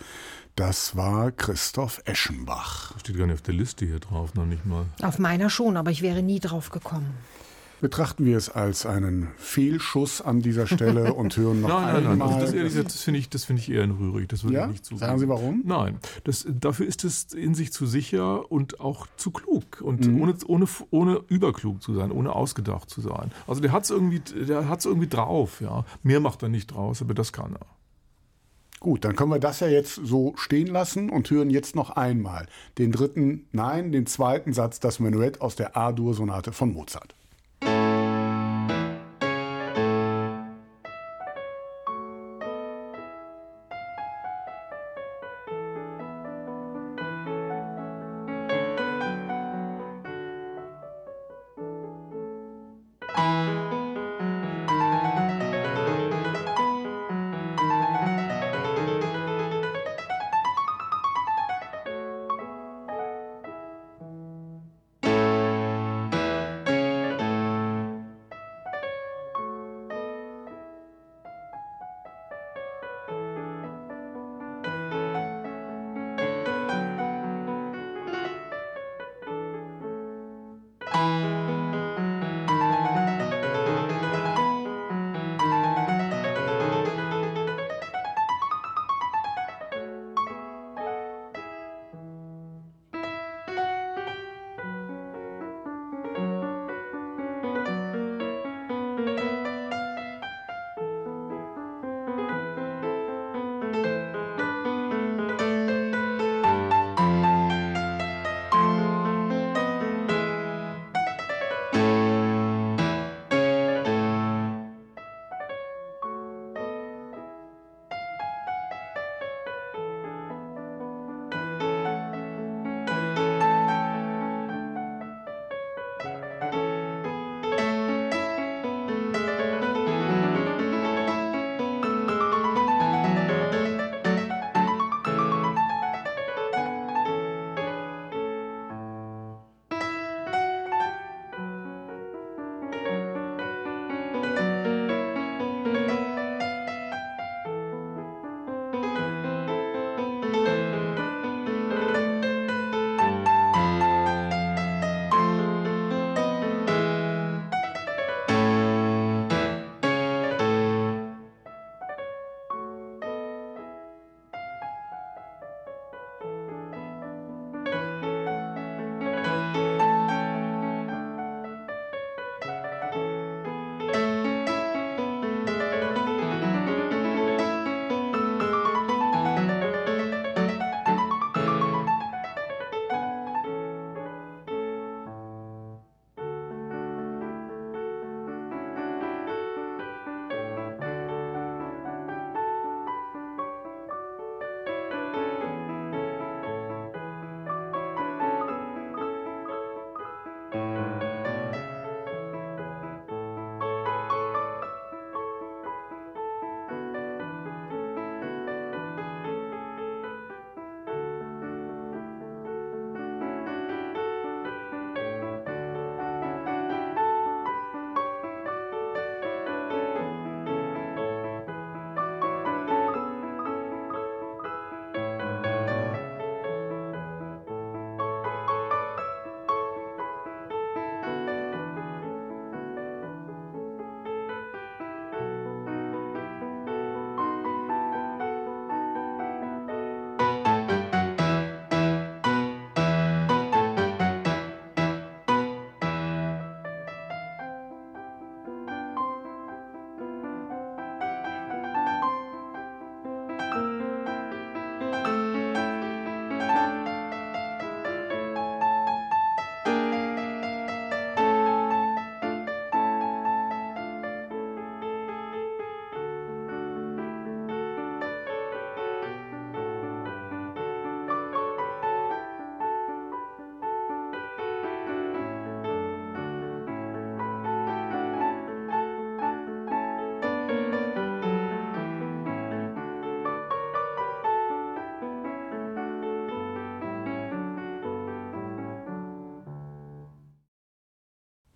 [0.57, 2.91] das war Christoph Eschenbach.
[2.91, 4.85] Das steht gar nicht auf der Liste hier drauf, noch nicht mal.
[5.01, 7.13] Auf meiner schon, aber ich wäre nie drauf gekommen.
[7.83, 12.01] Betrachten wir es als einen Fehlschuss an dieser Stelle und hören noch nein, einmal.
[12.01, 14.29] Nein, nein, also das, das finde ich, find ich eher rührig.
[14.29, 14.63] Das würde ja?
[14.63, 15.05] ich nicht zugeben.
[15.05, 15.63] Sagen Sie warum?
[15.65, 20.21] Nein, das, dafür ist es in sich zu sicher und auch zu klug und mhm.
[20.21, 23.33] ohne, ohne, ohne überklug zu sein, ohne ausgedacht zu sein.
[23.47, 25.59] Also der hat es irgendwie, irgendwie drauf.
[25.59, 25.83] Ja.
[26.03, 27.65] Mehr macht er nicht draus, aber das kann er.
[28.79, 32.47] Gut, dann können wir das ja jetzt so stehen lassen und hören jetzt noch einmal
[32.77, 37.13] den dritten, nein, den zweiten Satz, das Menuett aus der A-Dur-Sonate von Mozart.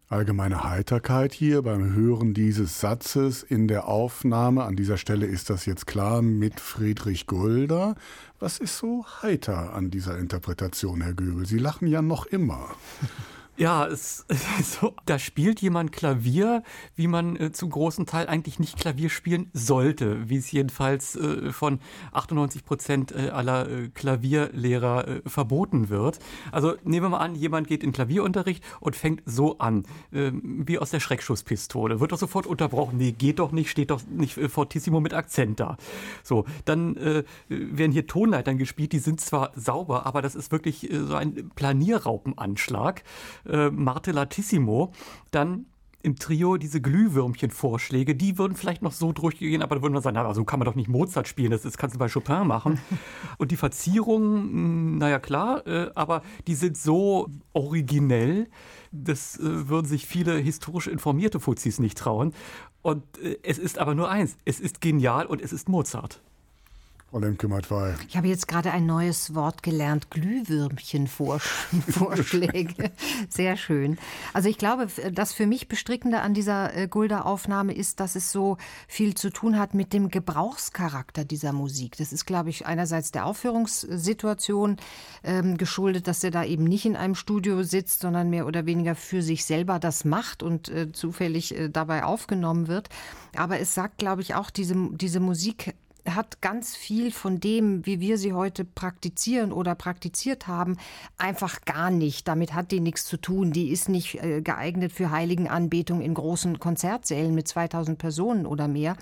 [0.10, 4.64] Allgemeine Heiterkeit hier beim Hören dieses Satzes in der Aufnahme.
[4.64, 7.96] An dieser Stelle ist das jetzt klar mit Friedrich Gulder.
[8.40, 11.46] Was ist so heiter an dieser Interpretation, Herr Göbel?
[11.46, 12.70] Sie lachen ja noch immer.
[13.60, 14.24] Ja, es,
[14.64, 16.62] so, da spielt jemand Klavier,
[16.96, 21.52] wie man äh, zum großen Teil eigentlich nicht Klavier spielen sollte, wie es jedenfalls äh,
[21.52, 21.80] von
[22.12, 26.20] 98 Prozent äh, aller äh, Klavierlehrer äh, verboten wird.
[26.52, 30.78] Also nehmen wir mal an, jemand geht in Klavierunterricht und fängt so an, ähm, wie
[30.78, 32.98] aus der Schreckschusspistole, wird doch sofort unterbrochen.
[32.98, 35.78] Nee, geht doch nicht, steht doch nicht äh, fortissimo mit Akzent da.
[36.22, 36.96] So, dann
[37.48, 43.04] werden hier Tonleitern gespielt, die sind zwar sauber, aber das ist wirklich so ein Planierraupenanschlag
[43.48, 44.92] äh, Martellatissimo,
[45.32, 45.66] dann
[46.04, 50.16] im Trio diese Glühwürmchen-Vorschläge, die würden vielleicht noch so durchgehen, aber da würden wir sagen,
[50.16, 52.80] na, so kann man doch nicht Mozart spielen, das, das kannst du bei Chopin machen.
[53.38, 58.48] Und die Verzierungen, hm, naja klar, äh, aber die sind so originell,
[58.92, 62.34] das äh, würden sich viele historisch informierte Fuzis nicht trauen.
[62.82, 66.22] Und äh, es ist aber nur eins, es ist genial und es ist Mozart.
[67.10, 67.96] Frau Lemke-Matwei.
[68.10, 72.92] Ich habe jetzt gerade ein neues Wort gelernt, Glühwürmchen-Vorschläge.
[73.30, 73.98] Sehr schön.
[74.34, 78.58] Also ich glaube, das für mich Bestrickende an dieser äh, Gulda-Aufnahme ist, dass es so
[78.90, 81.96] viel zu tun hat mit dem Gebrauchscharakter dieser Musik.
[81.96, 84.76] Das ist, glaube ich, einerseits der Aufführungssituation
[85.24, 88.96] ähm, geschuldet, dass er da eben nicht in einem Studio sitzt, sondern mehr oder weniger
[88.96, 92.90] für sich selber das macht und äh, zufällig äh, dabei aufgenommen wird.
[93.38, 95.74] Aber es sagt, glaube ich, auch, diese, diese Musik
[96.16, 100.78] hat ganz viel von dem, wie wir sie heute praktizieren oder praktiziert haben,
[101.18, 102.28] einfach gar nicht.
[102.28, 103.52] Damit hat die nichts zu tun.
[103.52, 108.96] Die ist nicht äh, geeignet für Heiligenanbetung in großen Konzertsälen mit 2000 Personen oder mehr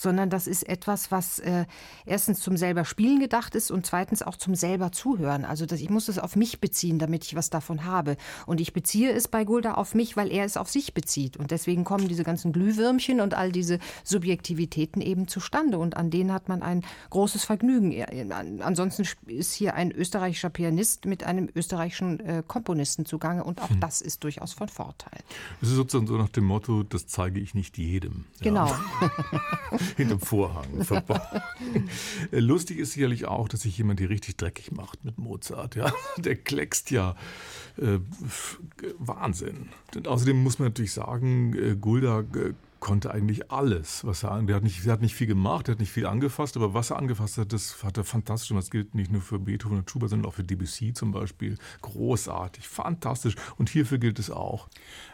[0.00, 1.64] sondern das ist etwas, was äh,
[2.06, 5.44] erstens zum selber Spielen gedacht ist und zweitens auch zum selber Zuhören.
[5.44, 8.16] Also das, ich muss es auf mich beziehen, damit ich was davon habe.
[8.46, 11.36] Und ich beziehe es bei Gulda auf mich, weil er es auf sich bezieht.
[11.36, 15.78] Und deswegen kommen diese ganzen Glühwürmchen und all diese Subjektivitäten eben zustande.
[15.78, 17.94] Und an denen hat man ein großes Vergnügen.
[18.62, 23.80] Ansonsten ist hier ein österreichischer Pianist mit einem österreichischen äh, Komponisten zugange und auch hm.
[23.80, 25.20] das ist durchaus von Vorteil.
[25.60, 28.24] Es ist sozusagen so nach dem Motto, das zeige ich nicht jedem.
[28.40, 28.66] Genau.
[28.66, 29.78] Ja.
[29.96, 31.42] hinterm Vorhang verborgen.
[32.30, 35.76] Lustig ist sicherlich auch, dass sich jemand hier richtig dreckig macht mit Mozart.
[35.76, 35.92] Ja?
[36.16, 37.16] Der kleckst ja
[37.76, 37.98] äh,
[38.98, 39.68] Wahnsinn.
[39.94, 44.56] Und außerdem muss man natürlich sagen, äh, Gulda äh, konnte eigentlich alles, was er, der
[44.56, 47.38] hat nicht, hat nicht viel gemacht, er hat nicht viel angefasst, aber was er angefasst
[47.38, 48.50] hat, das hat er fantastisch.
[48.50, 51.58] Und das gilt nicht nur für Beethoven und Schubert, sondern auch für Debussy zum Beispiel.
[51.82, 53.34] Großartig, fantastisch.
[53.56, 54.68] Und hierfür gilt es auch.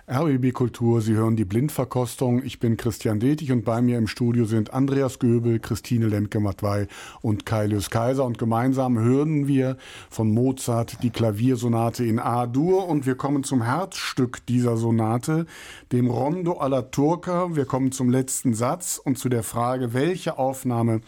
[0.06, 2.44] RBB Kultur, Sie hören die Blindverkostung.
[2.44, 6.88] Ich bin Christian Detig und bei mir im Studio sind Andreas Göbel, Christine Lemke-Matwei
[7.22, 8.26] und Kailius Kaiser.
[8.26, 9.78] Und gemeinsam hören wir
[10.10, 15.46] von Mozart die Klaviersonate in A-Dur und wir kommen zum Herzstück dieser Sonate,
[15.90, 17.53] dem Rondo alla Turca.
[17.56, 21.00] Wir kommen zum letzten Satz und zu der Frage, welche Aufnahme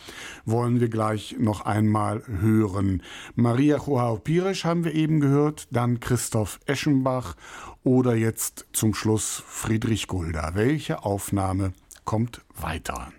[0.44, 3.02] wollen wir gleich noch einmal hören.
[3.34, 7.34] Maria Joao Pires haben wir eben gehört, dann Christoph Eschenbach
[7.82, 10.52] oder jetzt zum Schluss Friedrich Gulda.
[10.54, 11.72] Welche Aufnahme
[12.04, 13.12] kommt weiter?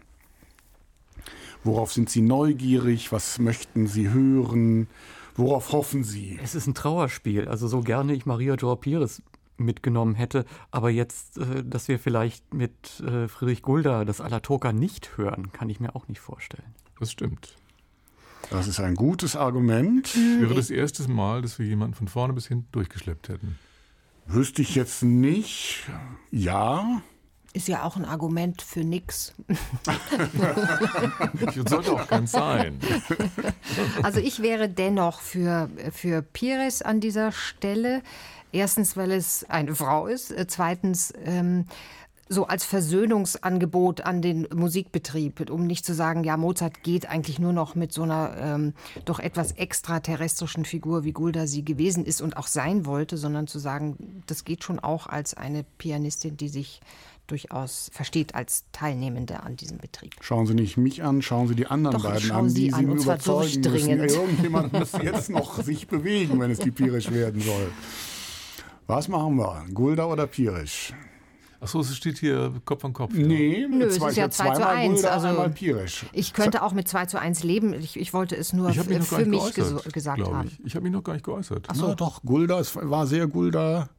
[1.64, 3.12] Worauf sind Sie neugierig?
[3.12, 4.88] Was möchten Sie hören?
[5.36, 6.40] Worauf hoffen Sie?
[6.41, 7.48] Es ist ein Trauerspiel.
[7.48, 9.22] Also so gerne ich Maria Joao Pires
[9.57, 15.17] mitgenommen hätte, aber jetzt, äh, dass wir vielleicht mit äh, Friedrich Gulda das Alatoka nicht
[15.17, 16.75] hören, kann ich mir auch nicht vorstellen.
[16.99, 17.55] Das stimmt.
[18.49, 20.15] Das ist ein gutes Argument.
[20.15, 23.59] Wäre das erste Mal, dass wir jemanden von vorne bis hinten durchgeschleppt hätten.
[24.25, 25.84] Wüsste ich jetzt nicht.
[26.31, 27.01] Ja.
[27.53, 29.34] Ist ja auch ein Argument für nix.
[31.67, 32.79] sollte auch ganz sein.
[34.03, 38.03] Also ich wäre dennoch für, für Pires an dieser Stelle.
[38.52, 40.34] Erstens, weil es eine Frau ist.
[40.48, 41.65] Zweitens, ähm,
[42.30, 47.53] so als Versöhnungsangebot an den Musikbetrieb, um nicht zu sagen, ja, Mozart geht eigentlich nur
[47.53, 48.74] noch mit so einer ähm,
[49.06, 53.60] doch etwas extraterrestrischen Figur, wie Gulda sie gewesen ist und auch sein wollte, sondern zu
[53.60, 56.82] sagen, das geht schon auch als eine Pianistin, die sich
[57.28, 60.15] durchaus versteht als Teilnehmende an diesem Betrieb.
[60.22, 62.98] Schauen Sie nicht mich an, schauen Sie die anderen Doch, beiden an, Sie die an,
[62.98, 63.99] Sie überzeugen so müssen.
[63.99, 67.72] Irgendjemand muss jetzt noch sich bewegen, wenn es die Pirisch werden soll.
[68.88, 69.65] Was machen wir?
[69.73, 70.93] Gulda oder Pirisch?
[71.59, 73.14] Achso, es steht hier Kopf an Kopf.
[73.14, 73.68] Nee, ja.
[73.68, 74.93] Nö, es ist ja 2 zu 1.
[74.93, 76.05] Gulda, also, einmal Pirisch.
[76.14, 77.73] Ich könnte auch mit 2 zu 1 leben.
[77.73, 80.47] Ich, ich wollte es nur für mich geäußert, gesagt haben.
[80.47, 81.65] Ich, ich habe mich noch gar nicht geäußert.
[81.68, 81.88] Ach so.
[81.88, 83.89] Na doch, Gulda, es war sehr Gulda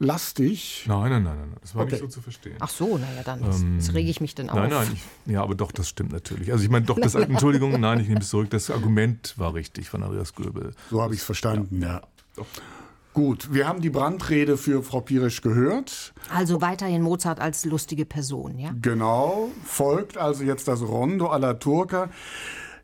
[0.00, 0.86] lastig.
[0.88, 1.92] Nein, nein, nein, nein, das war okay.
[1.92, 2.56] nicht so zu verstehen.
[2.58, 4.56] Ach so, naja, dann ähm, jetzt rege ich mich denn auf.
[4.56, 6.50] Nein, nein, ich, ja, aber doch, das stimmt natürlich.
[6.50, 9.88] Also ich meine, doch, das, Entschuldigung, nein, ich nehme es zurück, das Argument war richtig
[9.88, 10.72] von Andreas Göbel.
[10.90, 12.02] So habe ich es verstanden, ja.
[12.36, 12.44] ja.
[13.14, 16.14] Gut, wir haben die Brandrede für Frau Pirisch gehört.
[16.34, 18.74] Also weiterhin Mozart als lustige Person, ja?
[18.80, 22.08] Genau, folgt also jetzt das Rondo alla Turca.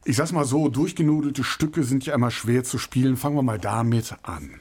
[0.04, 3.16] Ich sag's mal so, durchgenudelte Stücke sind ja immer schwer zu spielen.
[3.16, 4.60] Fangen wir mal damit an.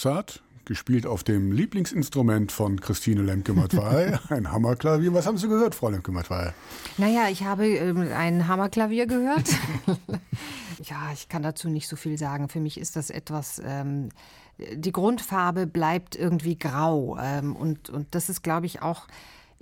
[0.00, 5.12] Mozart, gespielt auf dem Lieblingsinstrument von Christine Lemke-Matwei, ein Hammerklavier.
[5.12, 6.54] Was haben Sie gehört, Frau Lemke-Matwei?
[6.96, 9.50] Naja, ich habe ähm, ein Hammerklavier gehört.
[10.84, 12.48] ja, ich kann dazu nicht so viel sagen.
[12.48, 13.60] Für mich ist das etwas.
[13.62, 14.08] Ähm,
[14.72, 17.18] die Grundfarbe bleibt irgendwie grau.
[17.20, 19.06] Ähm, und, und das ist, glaube ich, auch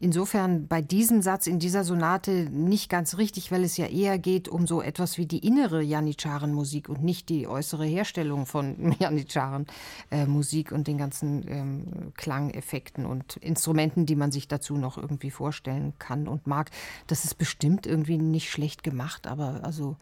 [0.01, 4.49] insofern bei diesem Satz in dieser Sonate nicht ganz richtig, weil es ja eher geht
[4.49, 10.87] um so etwas wie die innere Janitscharen-Musik und nicht die äußere Herstellung von Janitscharen-Musik und
[10.87, 16.47] den ganzen ähm, Klangeffekten und Instrumenten, die man sich dazu noch irgendwie vorstellen kann und
[16.47, 16.71] mag.
[17.09, 19.97] Das ist bestimmt irgendwie nicht schlecht gemacht, aber also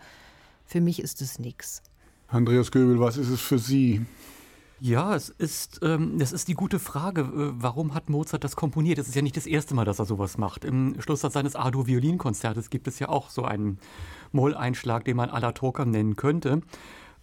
[0.66, 1.82] für mich ist es nichts.
[2.28, 4.04] Andreas Göbel, was ist es für Sie?
[4.78, 7.22] Ja, es ist, ähm, das ist die gute Frage.
[7.22, 8.98] Äh, warum hat Mozart das komponiert?
[8.98, 10.66] Es ist ja nicht das erste Mal, dass er sowas macht.
[10.66, 13.78] Im Schlusssatz seines A-Dur-Violinkonzertes gibt es ja auch so einen
[14.32, 16.60] Molleinschlag, den man Alla Turca nennen könnte.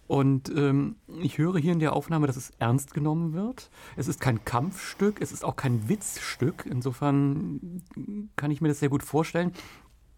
[0.06, 3.70] Und ähm, ich höre hier in der Aufnahme, dass es ernst genommen wird.
[3.96, 6.66] Es ist kein Kampfstück, es ist auch kein Witzstück.
[6.68, 7.82] Insofern
[8.36, 9.52] kann ich mir das sehr gut vorstellen.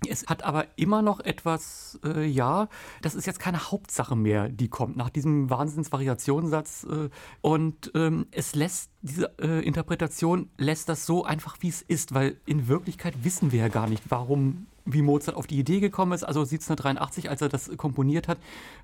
[0.08, 2.68] Es hat aber immer noch etwas, äh, ja,
[3.02, 6.84] das ist jetzt keine Hauptsache mehr, die kommt nach diesem Wahnsinnsvariationssatz.
[6.84, 7.08] Äh,
[7.40, 12.38] und ähm, es lässt, diese äh, Interpretation lässt das so einfach, wie es ist, weil
[12.46, 16.24] in Wirklichkeit wissen wir ja gar nicht, warum wie Mozart auf die Idee gekommen ist.
[16.24, 18.38] Also 1783, als er das komponiert hat,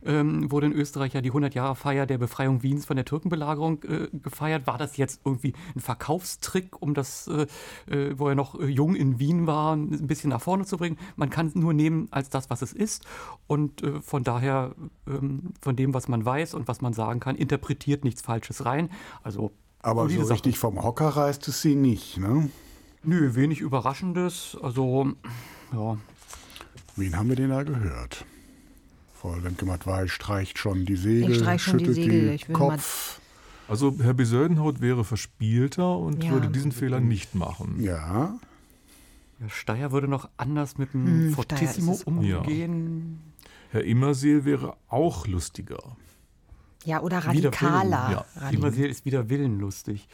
[0.05, 4.67] ähm, wurde in Österreich ja die 100-Jahre-Feier der Befreiung Wiens von der Türkenbelagerung äh, gefeiert.
[4.67, 7.47] War das jetzt irgendwie ein Verkaufstrick, um das, äh,
[7.93, 10.99] äh wo er noch äh, jung in Wien war, ein bisschen nach vorne zu bringen?
[11.17, 13.07] Man kann es nur nehmen als das, was es ist.
[13.47, 14.75] Und äh, von daher,
[15.07, 18.91] ähm, von dem, was man weiß und was man sagen kann, interpretiert nichts Falsches rein.
[19.23, 19.53] Also
[19.83, 22.49] aber so richtig vom Hocker reißt es sie nicht, ne?
[23.05, 24.57] Nö, wenig Überraschendes.
[24.63, 25.13] Also
[25.73, 25.99] ja.
[26.97, 28.25] Wen haben wir denn da gehört?
[29.15, 32.29] Frau Lemke-Mattwey streicht schon die Segel, ich streich schon schüttelt die Segel.
[32.31, 33.21] Ich Kopf.
[33.69, 36.33] Also Herr Besödenhaut wäre verspielter und ja.
[36.33, 37.81] würde diesen Fehler nicht machen.
[37.81, 38.39] Ja.
[39.41, 43.21] ja Steyer würde noch anders mit dem hm, Fortissimo umgehen.
[43.37, 43.49] Ja.
[43.71, 45.97] Herr Immerseel wäre auch lustiger.
[46.85, 48.27] Ja, oder radikaler.
[48.35, 48.51] Ja.
[48.51, 50.09] Immerseel ist wieder willenlustig.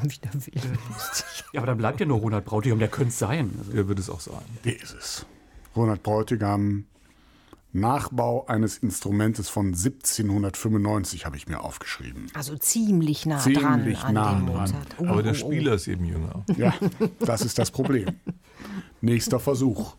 [0.02, 1.44] Wieder willenlustig.
[1.52, 3.54] Ja, aber dann bleibt ja nur Ronald Bräutigam, der könnte es sein.
[3.58, 3.72] Also.
[3.72, 4.42] Der wird es auch sein.
[4.64, 5.26] Der ist es.
[5.76, 6.86] Ronald Bräutigam,
[7.72, 12.26] Nachbau eines Instrumentes von 1795 habe ich mir aufgeschrieben.
[12.34, 14.96] Also ziemlich nah ziemlich dran nah an dem Mozart.
[14.98, 15.38] Oh, aber der oh, oh.
[15.38, 16.44] Spieler ist eben jünger.
[16.56, 16.74] Ja,
[17.20, 18.08] das ist das Problem.
[19.00, 19.94] Nächster Versuch.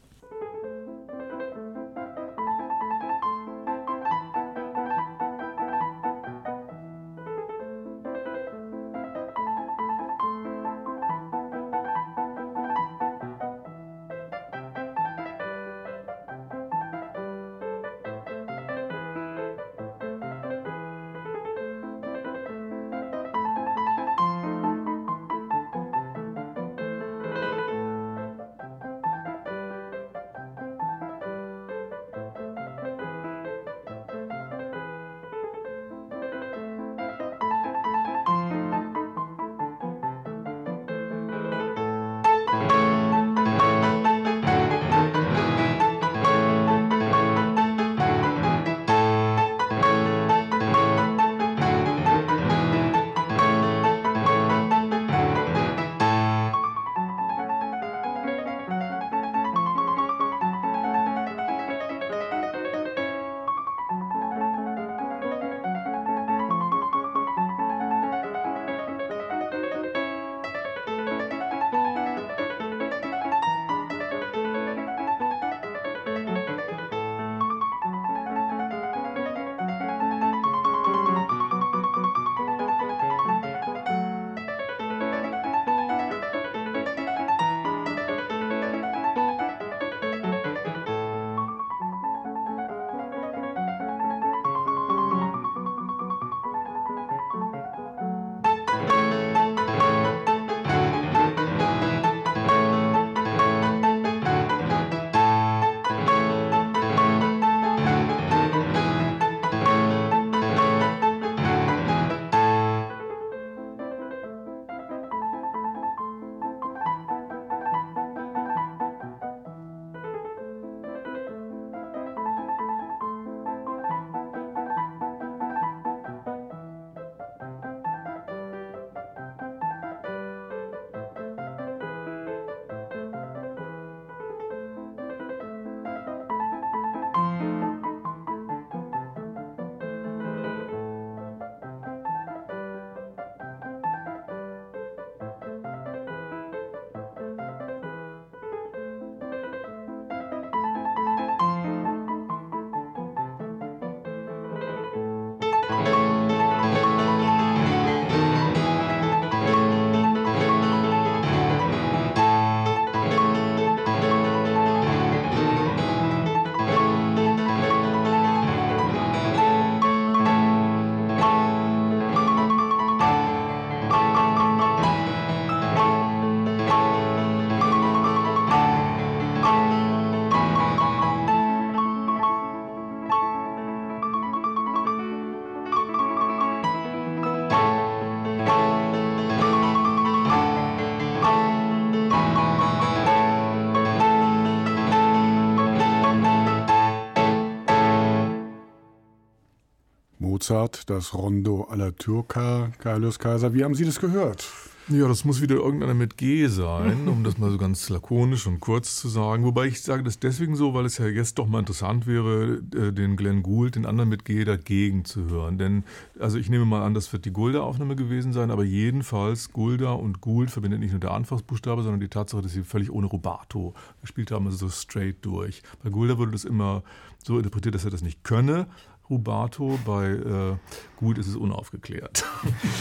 [200.52, 203.54] Mozart, das Rondo alla Turca, Carlos Kaiser.
[203.54, 204.52] Wie haben Sie das gehört?
[204.90, 208.60] Ja, das muss wieder irgendeiner mit G sein, um das mal so ganz lakonisch und
[208.60, 209.46] kurz zu sagen.
[209.46, 212.92] Wobei ich sage das deswegen so, weil es ja jetzt doch mal interessant wäre, äh,
[212.92, 215.58] den Glenn Gould, den anderen mit G dagegen zu hören.
[215.58, 215.86] Denn,
[216.20, 220.20] also ich nehme mal an, das wird die Gulda-Aufnahme gewesen sein, aber jedenfalls Gulda und
[220.20, 224.32] Gould verbindet nicht nur der Anfangsbuchstabe, sondern die Tatsache, dass sie völlig ohne Rubato gespielt
[224.32, 225.64] haben, also so straight durch.
[225.82, 226.84] Bei Gulda wurde das immer
[227.24, 228.68] so interpretiert, dass er das nicht könne,
[229.12, 230.56] Rubato, bei äh,
[230.96, 232.26] Gut ist es unaufgeklärt.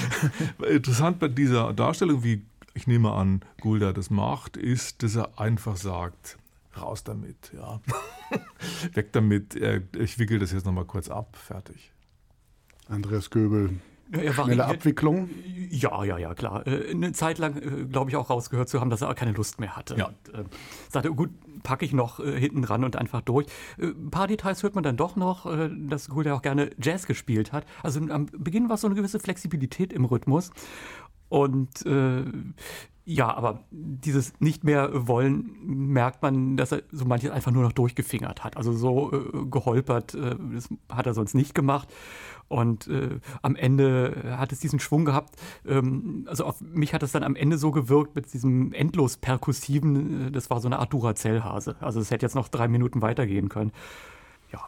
[0.69, 2.43] Interessant bei dieser Darstellung, wie
[2.73, 6.39] ich nehme an, Gulda das macht, ist, dass er einfach sagt,
[6.81, 7.81] raus damit, ja.
[8.95, 9.57] Weg damit,
[9.99, 11.93] ich wickel das jetzt nochmal kurz ab, fertig.
[12.89, 13.81] Andreas Göbel,
[14.13, 15.31] ja, Schnelle Abwicklung?
[15.71, 16.67] Ja, ja, ja, klar.
[16.67, 19.61] Äh, eine Zeit lang, äh, glaube ich, auch rausgehört zu haben, dass er keine Lust
[19.61, 19.97] mehr hatte.
[19.97, 20.07] Ja.
[20.07, 20.45] Und, äh,
[20.89, 21.31] sagte, gut,
[21.63, 23.47] packe ich noch äh, hinten ran und einfach durch.
[23.79, 27.07] Äh, ein paar Details hört man dann doch noch, äh, dass Gould auch gerne Jazz
[27.07, 27.65] gespielt hat.
[27.83, 30.51] Also am Beginn war es so eine gewisse Flexibilität im Rhythmus.
[31.29, 32.25] Und äh,
[33.05, 37.73] ja, aber dieses nicht mehr wollen merkt man, dass er so manches einfach nur noch
[37.73, 38.57] durchgefingert hat.
[38.57, 41.89] Also so äh, geholpert, äh, das hat er sonst nicht gemacht.
[42.51, 45.37] Und äh, am Ende hat es diesen Schwung gehabt.
[45.65, 50.27] Ähm, also auf mich hat es dann am Ende so gewirkt mit diesem endlos perkussiven,
[50.27, 51.77] äh, das war so eine Art Duracell-Hase.
[51.79, 53.71] Also es hätte jetzt noch drei Minuten weitergehen können.
[54.53, 54.67] Ja.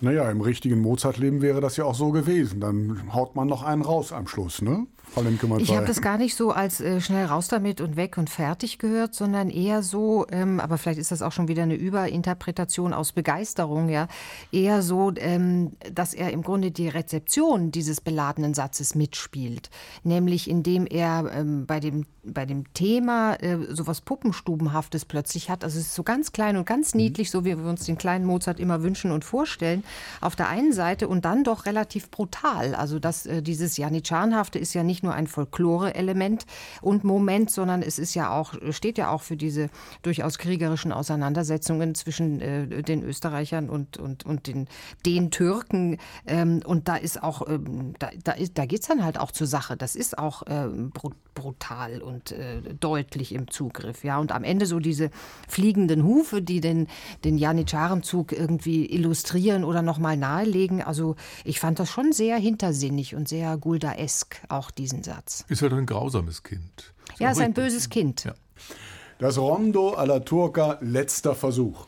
[0.00, 2.60] Naja, im richtigen Mozart-Leben wäre das ja auch so gewesen.
[2.60, 4.86] Dann haut man noch einen raus am Schluss, ne?
[5.62, 8.78] Ich habe das gar nicht so als äh, schnell raus damit und weg und fertig
[8.78, 13.12] gehört, sondern eher so, ähm, aber vielleicht ist das auch schon wieder eine Überinterpretation aus
[13.12, 14.08] Begeisterung, ja,
[14.52, 19.70] eher so, ähm, dass er im Grunde die Rezeption dieses beladenen Satzes mitspielt,
[20.04, 25.64] nämlich indem er ähm, bei dem bei dem Thema äh, sowas Puppenstubenhaftes plötzlich hat.
[25.64, 27.00] Also es ist so ganz klein und ganz mhm.
[27.00, 29.84] niedlich, so wie wir uns den kleinen Mozart immer wünschen und vorstellen.
[30.20, 32.74] Auf der einen Seite und dann doch relativ brutal.
[32.74, 36.46] Also das, äh, dieses Janitschanhafte ist ja nicht nur ein Folklore-Element
[36.82, 39.68] und Moment, sondern es ist ja auch, steht ja auch für diese
[40.02, 44.68] durchaus kriegerischen Auseinandersetzungen zwischen äh, den Österreichern und, und, und den,
[45.04, 45.98] den Türken.
[46.26, 49.46] Ähm, und da ist auch, ähm, da, da, da geht es dann halt auch zur
[49.46, 49.76] Sache.
[49.76, 50.68] Das ist auch äh,
[51.34, 54.02] brutal und äh, deutlich im Zugriff.
[54.02, 55.10] Ja, und am Ende so diese
[55.48, 56.88] fliegenden Hufe, die den,
[57.24, 60.82] den Janitscharenzug irgendwie illustrieren oder nochmal nahelegen.
[60.82, 61.14] Also
[61.44, 65.44] ich fand das schon sehr hintersinnig und sehr Gulda-esk, auch diesen Satz.
[65.48, 66.94] Ist halt ein grausames Kind.
[67.12, 68.24] Ist ja, ist ein böses Kind.
[68.24, 68.34] Ja.
[69.18, 71.86] Das Rondo alla Turca, letzter Versuch.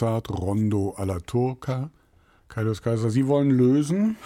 [0.00, 1.90] Mozart, Rondo alla Turca.
[2.48, 4.16] Kaius Kaiser, Sie wollen lösen?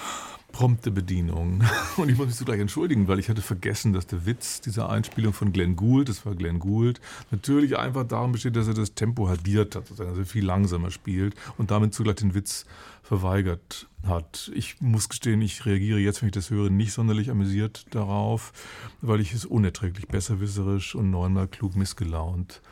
[0.52, 1.64] Prompte Bedienung.
[1.96, 5.32] Und ich muss mich zugleich entschuldigen, weil ich hatte vergessen, dass der Witz dieser Einspielung
[5.32, 7.00] von Glenn Gould, das war Glenn Gould,
[7.32, 11.34] natürlich einfach darum besteht, dass er das Tempo halbiert hat, dass er viel langsamer spielt
[11.58, 12.66] und damit zugleich den Witz
[13.02, 14.52] verweigert hat.
[14.54, 18.52] Ich muss gestehen, ich reagiere jetzt, wenn ich das höre, nicht sonderlich amüsiert darauf,
[19.00, 22.62] weil ich es unerträglich besserwisserisch und neunmal klug missgelaunt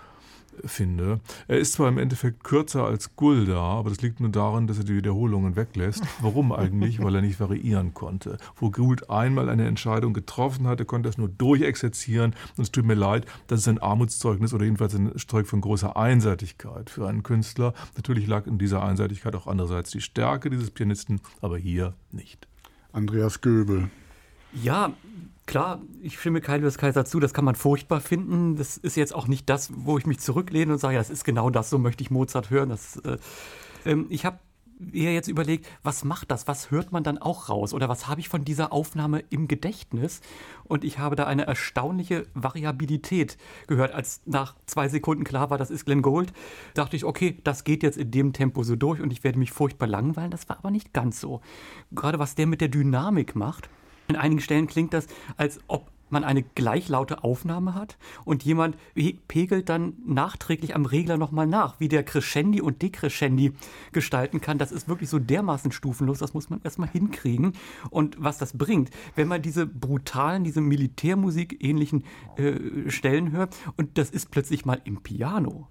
[0.64, 1.20] finde.
[1.48, 4.84] Er ist zwar im Endeffekt kürzer als Gulda, aber das liegt nur daran, dass er
[4.84, 6.02] die Wiederholungen weglässt.
[6.20, 7.02] Warum eigentlich?
[7.02, 8.38] Weil er nicht variieren konnte.
[8.56, 12.34] Wo Gould einmal eine Entscheidung getroffen hatte, konnte er es nur durchexerzieren.
[12.56, 15.96] Und es tut mir leid, das ist ein Armutszeugnis oder jedenfalls ein Zeug von großer
[15.96, 17.74] Einseitigkeit für einen Künstler.
[17.96, 22.48] Natürlich lag in dieser Einseitigkeit auch andererseits die Stärke dieses Pianisten, aber hier nicht.
[22.92, 23.90] Andreas Göbel.
[24.54, 24.92] Ja,
[25.44, 28.56] Klar, ich stimme Kaius Kaiser zu, das kann man furchtbar finden.
[28.56, 31.50] Das ist jetzt auch nicht das, wo ich mich zurücklehne und sage, das ist genau
[31.50, 32.68] das, so möchte ich Mozart hören.
[32.68, 33.18] Das, äh,
[33.84, 34.38] ähm, ich habe
[34.78, 36.46] mir jetzt überlegt, was macht das?
[36.46, 37.74] Was hört man dann auch raus?
[37.74, 40.20] Oder was habe ich von dieser Aufnahme im Gedächtnis?
[40.64, 43.92] Und ich habe da eine erstaunliche Variabilität gehört.
[43.92, 46.32] Als nach zwei Sekunden klar war, das ist Glenn Gold,
[46.74, 49.50] dachte ich, okay, das geht jetzt in dem Tempo so durch und ich werde mich
[49.52, 50.30] furchtbar langweilen.
[50.30, 51.40] Das war aber nicht ganz so.
[51.90, 53.68] Gerade was der mit der Dynamik macht.
[54.12, 55.06] In einigen Stellen klingt das,
[55.38, 58.76] als ob man eine gleichlaute Aufnahme hat und jemand
[59.26, 63.54] pegelt dann nachträglich am Regler nochmal nach, wie der Crescendi und Decrescendi
[63.92, 64.58] gestalten kann.
[64.58, 67.54] Das ist wirklich so dermaßen stufenlos, das muss man erstmal hinkriegen.
[67.88, 72.04] Und was das bringt, wenn man diese brutalen, diese Militärmusik ähnlichen
[72.36, 75.68] äh, Stellen hört und das ist plötzlich mal im Piano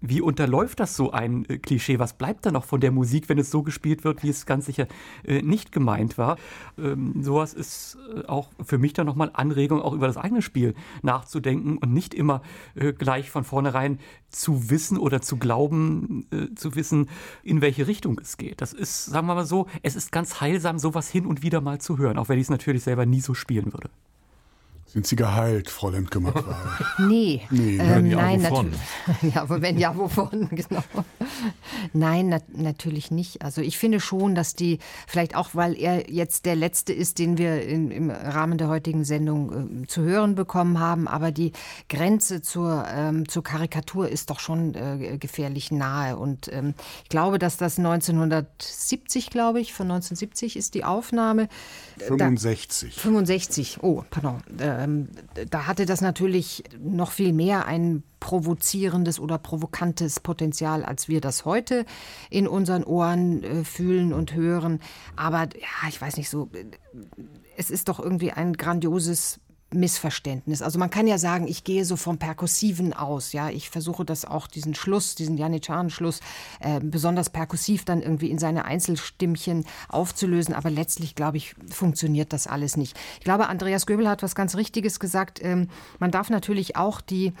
[0.00, 1.98] wie unterläuft das so ein äh, Klischee?
[1.98, 4.66] Was bleibt da noch von der Musik, wenn es so gespielt wird, wie es ganz
[4.66, 4.86] sicher
[5.24, 6.36] äh, nicht gemeint war?
[6.78, 10.74] Ähm, sowas ist äh, auch für mich dann nochmal Anregung, auch über das eigene Spiel
[11.02, 12.42] nachzudenken und nicht immer
[12.98, 13.98] gleich von vornherein
[14.28, 16.26] zu wissen oder zu glauben,
[16.56, 17.08] zu wissen,
[17.42, 18.60] in welche Richtung es geht.
[18.60, 21.80] Das ist, sagen wir mal so, es ist ganz heilsam, sowas hin und wieder mal
[21.80, 23.90] zu hören, auch wenn ich es natürlich selber nie so spielen würde.
[24.90, 26.56] Sind Sie geheilt, Frau Lemke-Matwei?
[27.06, 27.42] nee.
[27.50, 27.76] nee.
[27.76, 28.72] Ähm, ja, nein, wovon?
[29.34, 30.48] ja, aber wenn ja, wovon?
[30.58, 30.82] Genau.
[31.92, 33.42] Nein, na natürlich nicht.
[33.42, 37.36] Also ich finde schon, dass die, vielleicht auch, weil er jetzt der Letzte ist, den
[37.36, 41.52] wir in, im Rahmen der heutigen Sendung äh, zu hören bekommen haben, aber die
[41.90, 46.16] Grenze zur, ähm, zur Karikatur ist doch schon äh, gefährlich nahe.
[46.16, 51.48] Und ähm, ich glaube, dass das 1970, glaube ich, von 1970 ist die Aufnahme.
[51.98, 52.94] 65.
[52.94, 54.42] Da, 65, oh, pardon.
[54.58, 55.08] Äh, ähm,
[55.50, 61.44] da hatte das natürlich noch viel mehr ein provozierendes oder provokantes Potenzial, als wir das
[61.44, 61.84] heute
[62.30, 64.80] in unseren Ohren äh, fühlen und hören.
[65.16, 66.64] Aber ja, ich weiß nicht so, äh,
[67.56, 69.40] es ist doch irgendwie ein grandioses
[69.72, 70.62] Missverständnis.
[70.62, 73.32] Also man kann ja sagen, ich gehe so vom Perkussiven aus.
[73.32, 76.20] Ja, ich versuche das auch diesen Schluss, diesen Janitscharen-Schluss,
[76.60, 80.54] äh, besonders perkussiv dann irgendwie in seine Einzelstimmchen aufzulösen.
[80.54, 82.98] Aber letztlich, glaube ich, funktioniert das alles nicht.
[83.18, 85.40] Ich glaube, Andreas Göbel hat was ganz Richtiges gesagt.
[85.42, 85.68] Ähm,
[85.98, 87.34] man darf natürlich auch die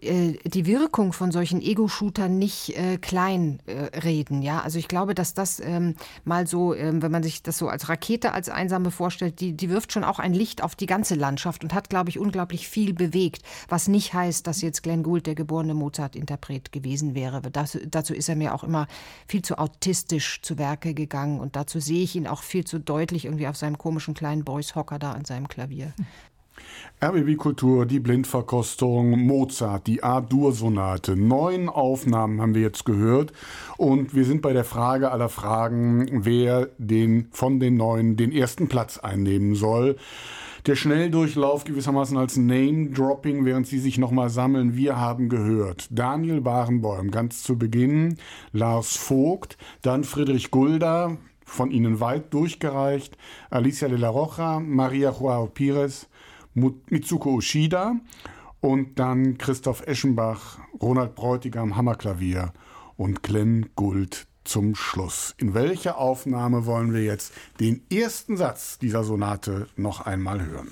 [0.00, 4.42] äh, die Wirkung von solchen Ego-Shootern nicht äh, klein äh, reden.
[4.42, 4.60] Ja?
[4.60, 5.94] Also ich glaube, dass das ähm,
[6.24, 9.70] mal so, ähm, wenn man sich das so als Rakete, als Einsame vorstellt, die, die
[9.70, 12.92] wirft schon auch ein Licht auf die ganze Landschaft und hat, glaube ich, unglaublich viel
[12.92, 13.42] bewegt.
[13.68, 17.40] Was nicht heißt, dass jetzt Glenn Gould der geborene Mozart-Interpret gewesen wäre.
[17.40, 18.86] Das, dazu ist er mir auch immer
[19.28, 23.24] viel zu autistisch zu Werke gegangen und dazu sehe ich ihn auch viel zu deutlich
[23.24, 25.92] irgendwie auf seinem komischen kleinen Boys-Hocker da an seinem Klavier.
[27.02, 31.16] RBB Kultur, die Blindverkostung, Mozart, die A-Dur-Sonate.
[31.16, 33.32] Neun Aufnahmen haben wir jetzt gehört.
[33.76, 38.68] Und wir sind bei der Frage aller Fragen, wer den, von den neun den ersten
[38.68, 39.96] Platz einnehmen soll.
[40.66, 44.76] Der Schnelldurchlauf gewissermaßen als Name-Dropping, während Sie sich nochmal sammeln.
[44.76, 48.16] Wir haben gehört Daniel Barenboim ganz zu Beginn,
[48.52, 53.18] Lars Vogt, dann Friedrich Gulda, von Ihnen weit durchgereicht,
[53.50, 56.08] Alicia de la Rocha, Maria Joao Pires,
[56.54, 57.96] Mitsuko Ushida
[58.60, 62.52] und dann Christoph Eschenbach, Ronald Bräutigam, Hammerklavier
[62.96, 65.34] und Glenn Gould zum Schluss.
[65.38, 70.68] In welcher Aufnahme wollen wir jetzt den ersten Satz dieser Sonate noch einmal hören?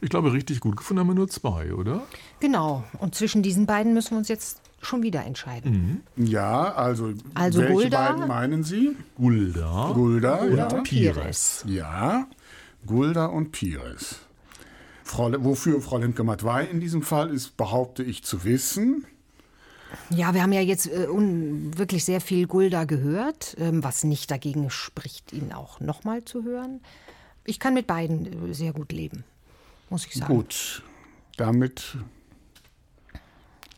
[0.00, 2.02] Ich glaube, richtig gut gefunden haben wir nur zwei, oder?
[2.40, 2.84] Genau.
[2.98, 6.02] Und zwischen diesen beiden müssen wir uns jetzt schon wieder entscheiden.
[6.16, 6.26] Mhm.
[6.26, 8.96] Ja, also, also welche Gulda, beiden meinen Sie?
[9.16, 10.66] Gulda, Gulda und ja.
[10.82, 11.64] Pires.
[11.68, 12.26] Ja.
[12.86, 14.20] Gulda und Pires.
[15.04, 19.04] Frau, wofür Frau Lemke-Matwei in diesem Fall ist, behaupte ich zu wissen.
[20.10, 24.70] Ja, wir haben ja jetzt äh, wirklich sehr viel Gulda gehört, ähm, was nicht dagegen
[24.70, 26.80] spricht, ihn auch nochmal zu hören.
[27.44, 29.24] Ich kann mit beiden äh, sehr gut leben,
[29.90, 30.34] muss ich sagen.
[30.34, 30.82] Gut,
[31.36, 31.98] damit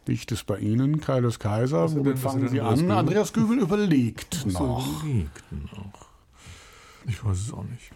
[0.06, 1.84] Liegt es bei Ihnen, Kaius Kaiser?
[1.84, 2.90] Was Womit fangen Sie an?
[2.90, 5.02] Andreas Göbel überlegt noch.
[5.02, 6.08] überlegt noch?
[7.06, 7.90] Ich weiß es auch nicht.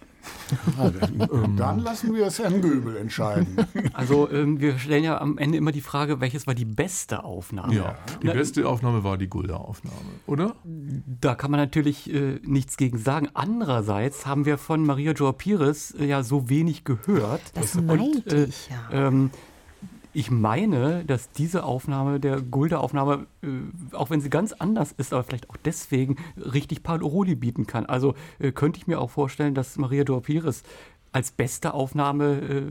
[0.79, 3.57] Ah, dann- Dann lassen wir es Herrn Göbel entscheiden.
[3.93, 7.75] Also ähm, wir stellen ja am Ende immer die Frage, welches war die beste Aufnahme?
[7.75, 9.97] Ja, die beste Aufnahme war die Gulda-Aufnahme,
[10.27, 10.57] oder?
[10.65, 13.29] Da kann man natürlich äh, nichts gegen sagen.
[13.35, 17.43] Andererseits haben wir von Maria Joa Pires äh, ja so wenig gehört.
[17.55, 19.07] Das meinte äh, ich ja.
[19.09, 19.31] Ähm,
[20.13, 23.47] ich meine, dass diese Aufnahme, der Gulda-Aufnahme, äh,
[23.95, 27.87] auch wenn sie ganz anders ist, aber vielleicht auch deswegen richtig Paroli bieten kann.
[27.87, 30.63] Also äh, könnte ich mir auch vorstellen, dass Maria Joa Pires
[31.13, 32.63] als beste Aufnahme äh,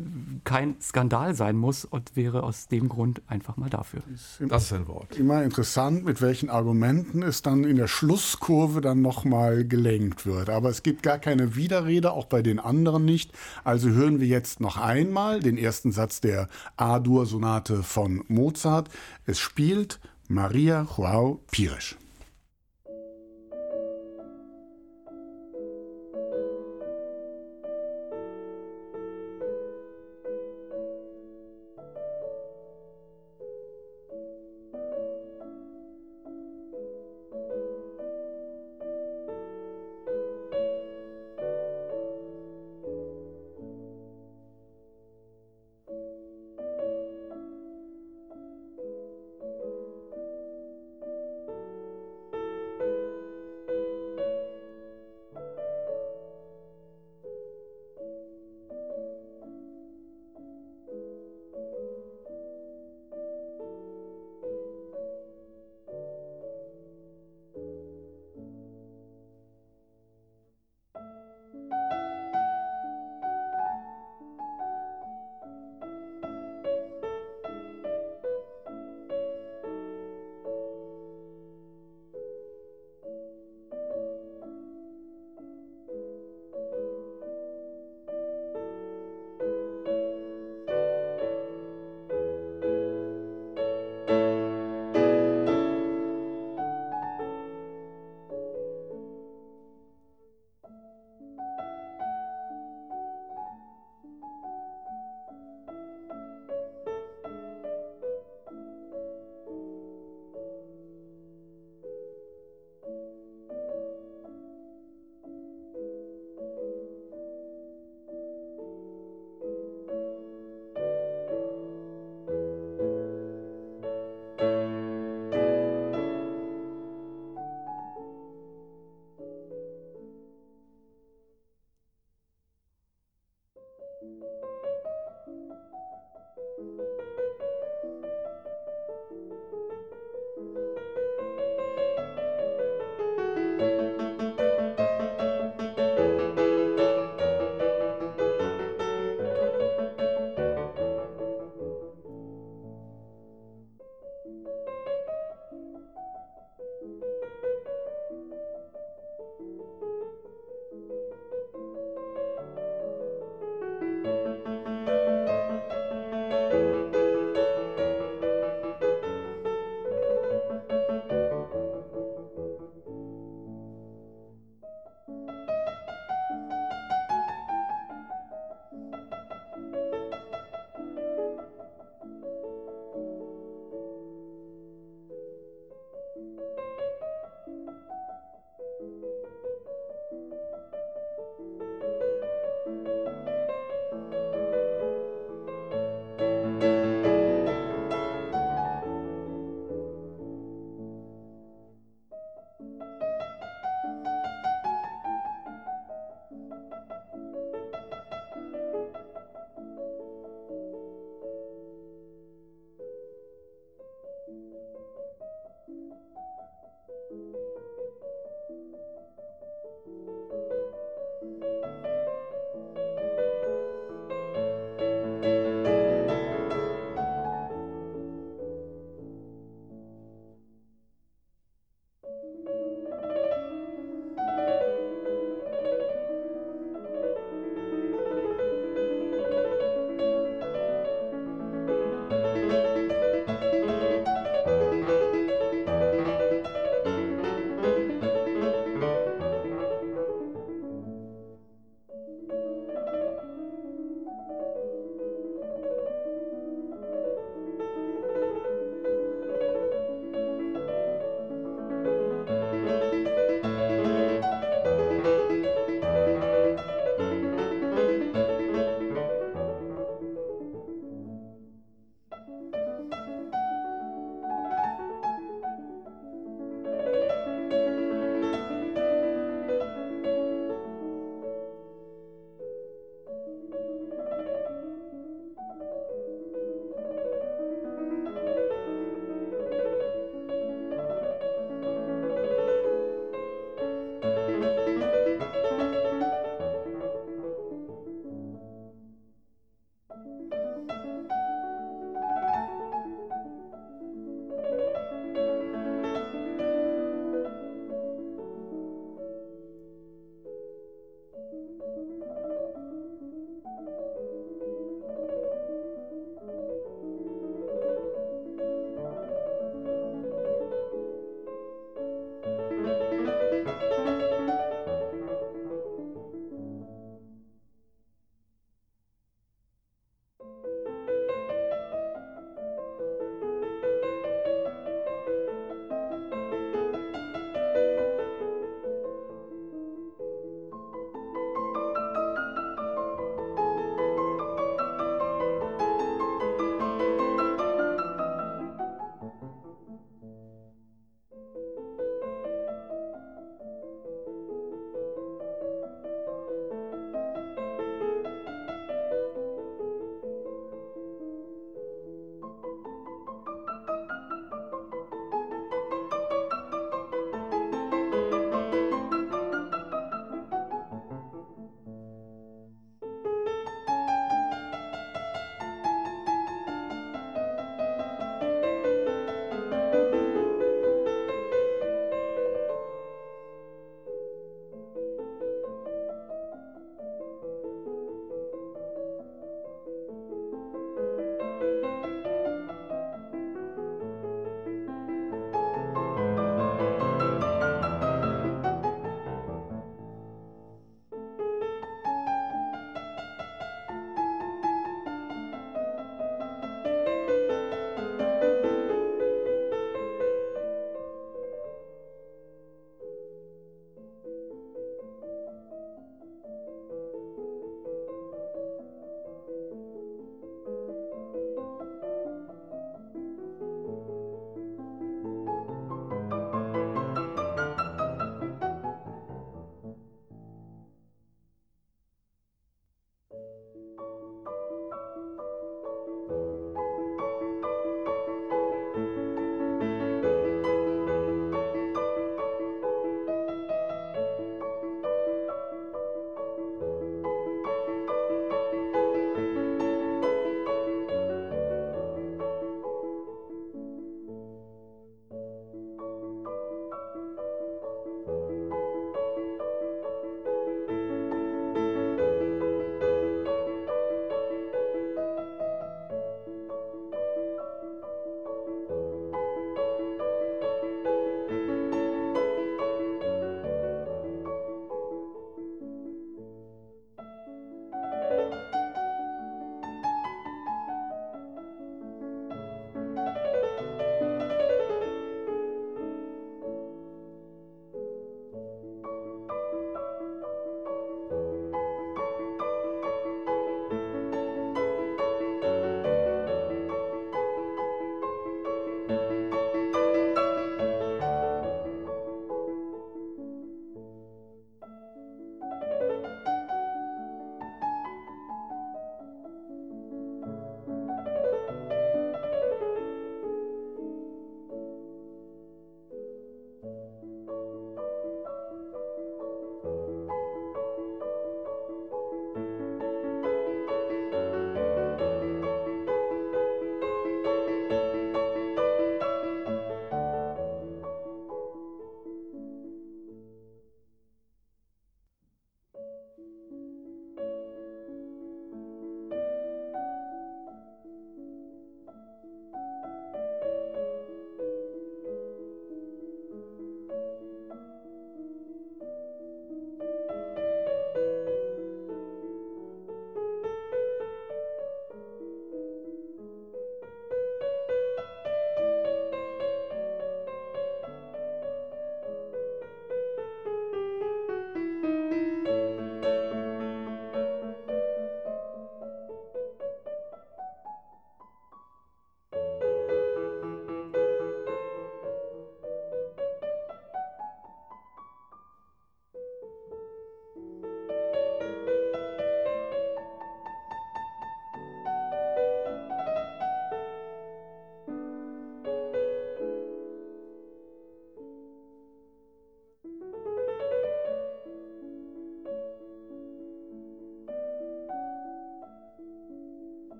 [0.43, 4.01] kein Skandal sein muss und wäre aus dem Grund einfach mal dafür.
[4.47, 5.15] Das ist ein Wort.
[5.17, 10.49] Immer interessant, mit welchen Argumenten es dann in der Schlusskurve dann nochmal gelenkt wird.
[10.49, 13.31] Aber es gibt gar keine Widerrede, auch bei den anderen nicht.
[13.63, 16.47] Also hören wir jetzt noch einmal den ersten Satz der
[16.77, 18.89] A-Dur-Sonate von Mozart.
[19.25, 21.95] Es spielt Maria Joao Pires.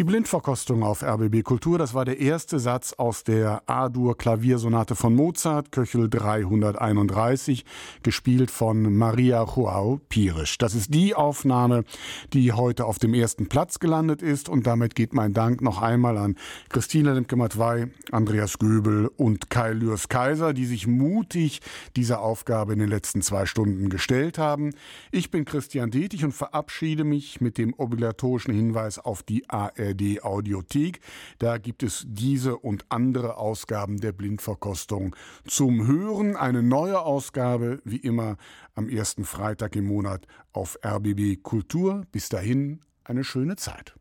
[0.00, 5.14] Die Blindverkostung auf RBB Kultur, das war der erste Satz aus der A-Dur Klaviersonate von
[5.14, 7.66] Mozart, Köchel 331,
[8.02, 10.56] gespielt von Maria Joao Pirisch.
[10.56, 11.84] Das ist die Aufnahme,
[12.32, 16.16] die heute auf dem ersten Platz gelandet ist und damit geht mein Dank noch einmal
[16.16, 16.36] an
[16.70, 21.60] Christina Lemke-Matwei, Andreas Göbel und Kai Lürs Kaiser, die sich mutig
[21.96, 24.70] dieser Aufgabe in den letzten zwei Stunden gestellt haben.
[25.10, 31.00] Ich bin Christian Detig und verabschiede mich mit dem obligatorischen Hinweis auf die ARD Audiothek.
[31.38, 35.14] Da gibt es diese und andere Ausgaben der Blindverkostung
[35.46, 36.36] zum Hören.
[36.36, 38.36] Eine neue Ausgabe, wie immer,
[38.74, 42.04] am ersten Freitag im Monat auf RBB Kultur.
[42.12, 43.94] Bis dahin eine schöne Zeit.